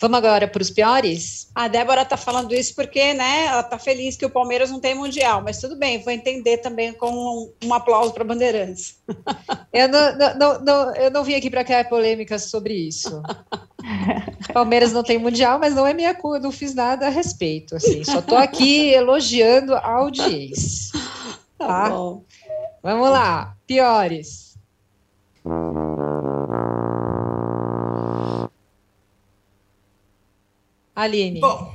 [0.00, 1.50] Vamos agora para os piores?
[1.54, 4.94] A Débora está falando isso porque, né, ela está feliz que o Palmeiras não tem
[4.94, 8.98] mundial, mas tudo bem, vou entender também com um, um aplauso para Bandeirantes.
[9.72, 13.22] Eu não, não, não, eu não vim aqui para criar polêmicas sobre isso.
[14.52, 17.76] Palmeiras não tem mundial, mas não é minha culpa, não fiz nada a respeito.
[17.76, 20.98] Assim, só estou aqui elogiando a audiência.
[21.56, 21.66] Tá?
[21.66, 22.24] tá bom.
[22.82, 24.58] Vamos lá, piores.
[31.02, 31.40] Aline.
[31.40, 31.72] Bom,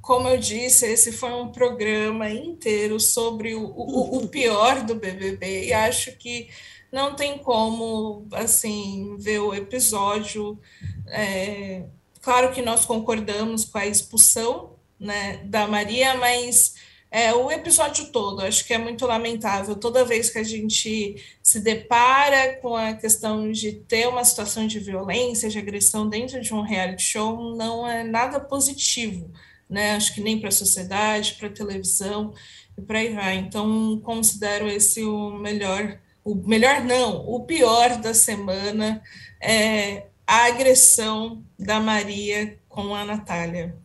[0.00, 5.66] como eu disse, esse foi um programa inteiro sobre o, o, o pior do BBB
[5.66, 6.48] e acho que
[6.90, 10.60] não tem como, assim, ver o episódio.
[11.06, 11.84] É,
[12.20, 16.74] claro que nós concordamos com a expulsão né, da Maria, mas
[17.12, 19.76] é, o episódio todo, acho que é muito lamentável.
[19.76, 24.78] Toda vez que a gente se depara com a questão de ter uma situação de
[24.78, 29.30] violência, de agressão dentro de um reality show, não é nada positivo,
[29.68, 29.94] né?
[29.94, 32.32] Acho que nem para a sociedade, para a televisão
[32.78, 33.36] e para aí vai.
[33.36, 39.02] Então, considero esse o melhor o melhor não, o pior da semana
[39.38, 43.76] é a agressão da Maria com a Natália.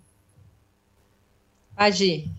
[1.75, 2.36] Agi.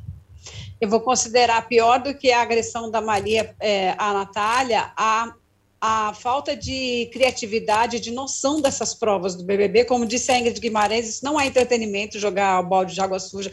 [0.80, 5.34] Eu vou considerar pior do que a agressão da Maria é, à Natália a,
[5.80, 9.84] a falta de criatividade, de noção dessas provas do BBB.
[9.84, 13.50] Como disse a Ingrid Guimarães, isso não é entretenimento jogar o balde de água suja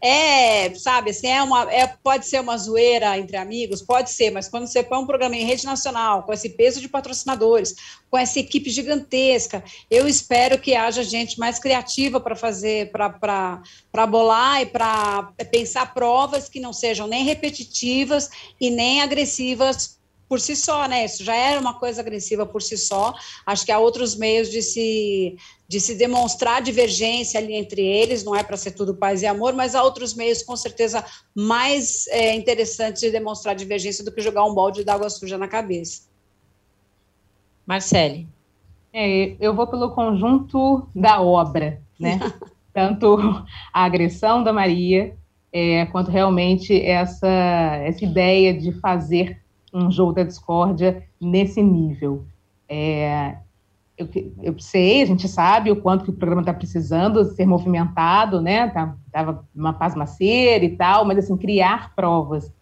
[0.00, 4.48] é, sabe, assim, é uma, é, pode ser uma zoeira entre amigos, pode ser, mas
[4.48, 7.74] quando você põe um programa em rede nacional, com esse peso de patrocinadores,
[8.08, 14.62] com essa equipe gigantesca, eu espero que haja gente mais criativa para fazer, para bolar
[14.62, 18.30] e para pensar provas que não sejam nem repetitivas
[18.60, 19.97] e nem agressivas
[20.28, 21.04] por si só, né?
[21.04, 23.14] Isso já era uma coisa agressiva por si só.
[23.46, 28.36] Acho que há outros meios de se, de se demonstrar divergência ali entre eles, não
[28.36, 31.04] é para ser tudo paz e amor, mas há outros meios, com certeza,
[31.34, 36.02] mais é, interessantes de demonstrar divergência do que jogar um balde d'água suja na cabeça.
[37.66, 38.28] Marcele.
[38.92, 42.18] É, eu vou pelo conjunto da obra, né?
[42.72, 43.18] Tanto
[43.72, 45.16] a agressão da Maria,
[45.52, 49.40] é, quanto realmente essa, essa ideia de fazer
[49.72, 52.24] um jogo da discórdia nesse nível.
[52.68, 53.36] É,
[53.96, 54.08] eu,
[54.42, 58.68] eu, sei, a gente sabe o quanto que o programa está precisando ser movimentado, né?
[58.68, 62.52] Tá, tava uma pasmaceira e tal, mas assim criar provas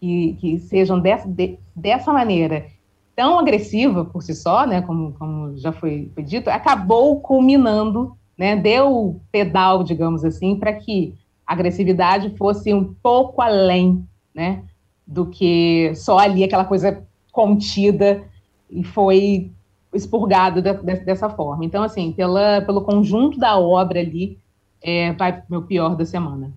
[0.00, 2.66] que, que sejam dessa, de, dessa maneira
[3.14, 4.80] tão agressiva por si só, né?
[4.82, 8.56] Como, como já foi, foi dito, acabou culminando, né?
[8.56, 11.14] Deu pedal, digamos assim, para que
[11.46, 14.62] a agressividade fosse um pouco além, né?
[15.06, 18.24] Do que só ali aquela coisa contida
[18.70, 19.50] e foi
[19.94, 20.72] expurgado de,
[21.04, 21.64] dessa forma.
[21.64, 24.38] Então, assim, pela, pelo conjunto da obra ali,
[24.82, 26.52] é, vai meu pior da semana.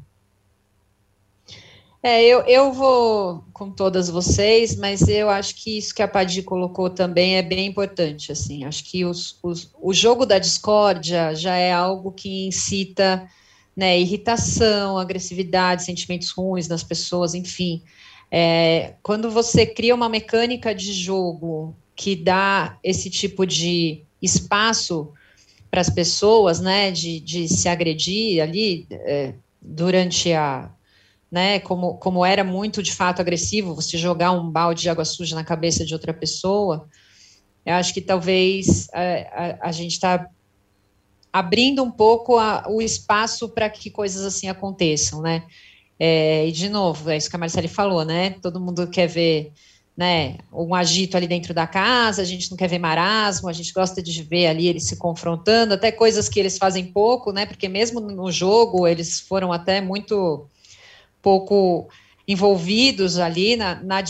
[2.01, 6.41] É, eu, eu vou com todas vocês, mas eu acho que isso que a Padi
[6.41, 11.55] colocou também é bem importante, assim, acho que os, os, o jogo da discórdia já
[11.57, 13.27] é algo que incita,
[13.75, 17.83] né, irritação, agressividade, sentimentos ruins nas pessoas, enfim,
[18.31, 25.11] É, quando você cria uma mecânica de jogo que dá esse tipo de espaço
[25.69, 30.71] para as pessoas, né, de, de se agredir ali é, durante a,
[31.31, 35.35] né, como, como era muito de fato agressivo, você jogar um balde de água suja
[35.35, 36.87] na cabeça de outra pessoa,
[37.65, 40.27] eu acho que talvez a, a, a gente está
[41.31, 45.45] abrindo um pouco a, o espaço para que coisas assim aconteçam, né?
[45.99, 48.31] É, e de novo, é isso que a Marcele falou, né?
[48.41, 49.51] Todo mundo quer ver
[49.99, 53.73] né, um agito ali dentro da casa, a gente não quer ver marasmo, a gente
[53.73, 57.45] gosta de ver ali eles se confrontando, até coisas que eles fazem pouco, né?
[57.45, 60.47] Porque mesmo no jogo eles foram até muito
[61.21, 61.89] pouco
[62.25, 64.01] envolvidos ali na, na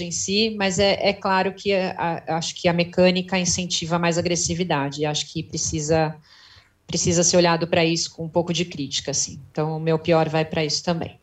[0.00, 4.18] em si, mas é, é claro que a, a, acho que a mecânica incentiva mais
[4.18, 6.14] agressividade, acho que precisa
[6.86, 9.40] precisa ser olhado para isso com um pouco de crítica, assim.
[9.50, 11.21] Então, o meu pior vai para isso também.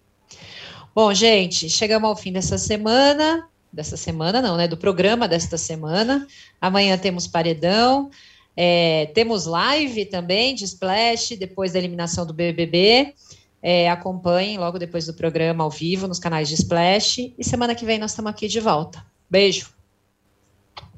[0.95, 6.27] Bom, gente, chegamos ao fim dessa semana, dessa semana não, né, do programa desta semana.
[6.59, 8.09] Amanhã temos paredão,
[8.55, 13.13] é, temos live também de Splash, depois da eliminação do BBB.
[13.61, 17.33] É, acompanhem logo depois do programa ao vivo nos canais de Splash.
[17.37, 19.05] E semana que vem nós estamos aqui de volta.
[19.29, 19.73] Beijo.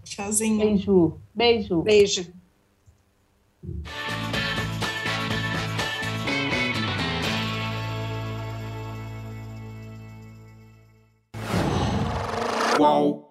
[0.04, 0.58] Tchauzinho.
[0.58, 1.20] Beijo.
[1.36, 1.82] Beijo.
[1.82, 2.34] Beijo.
[12.82, 13.31] Qual?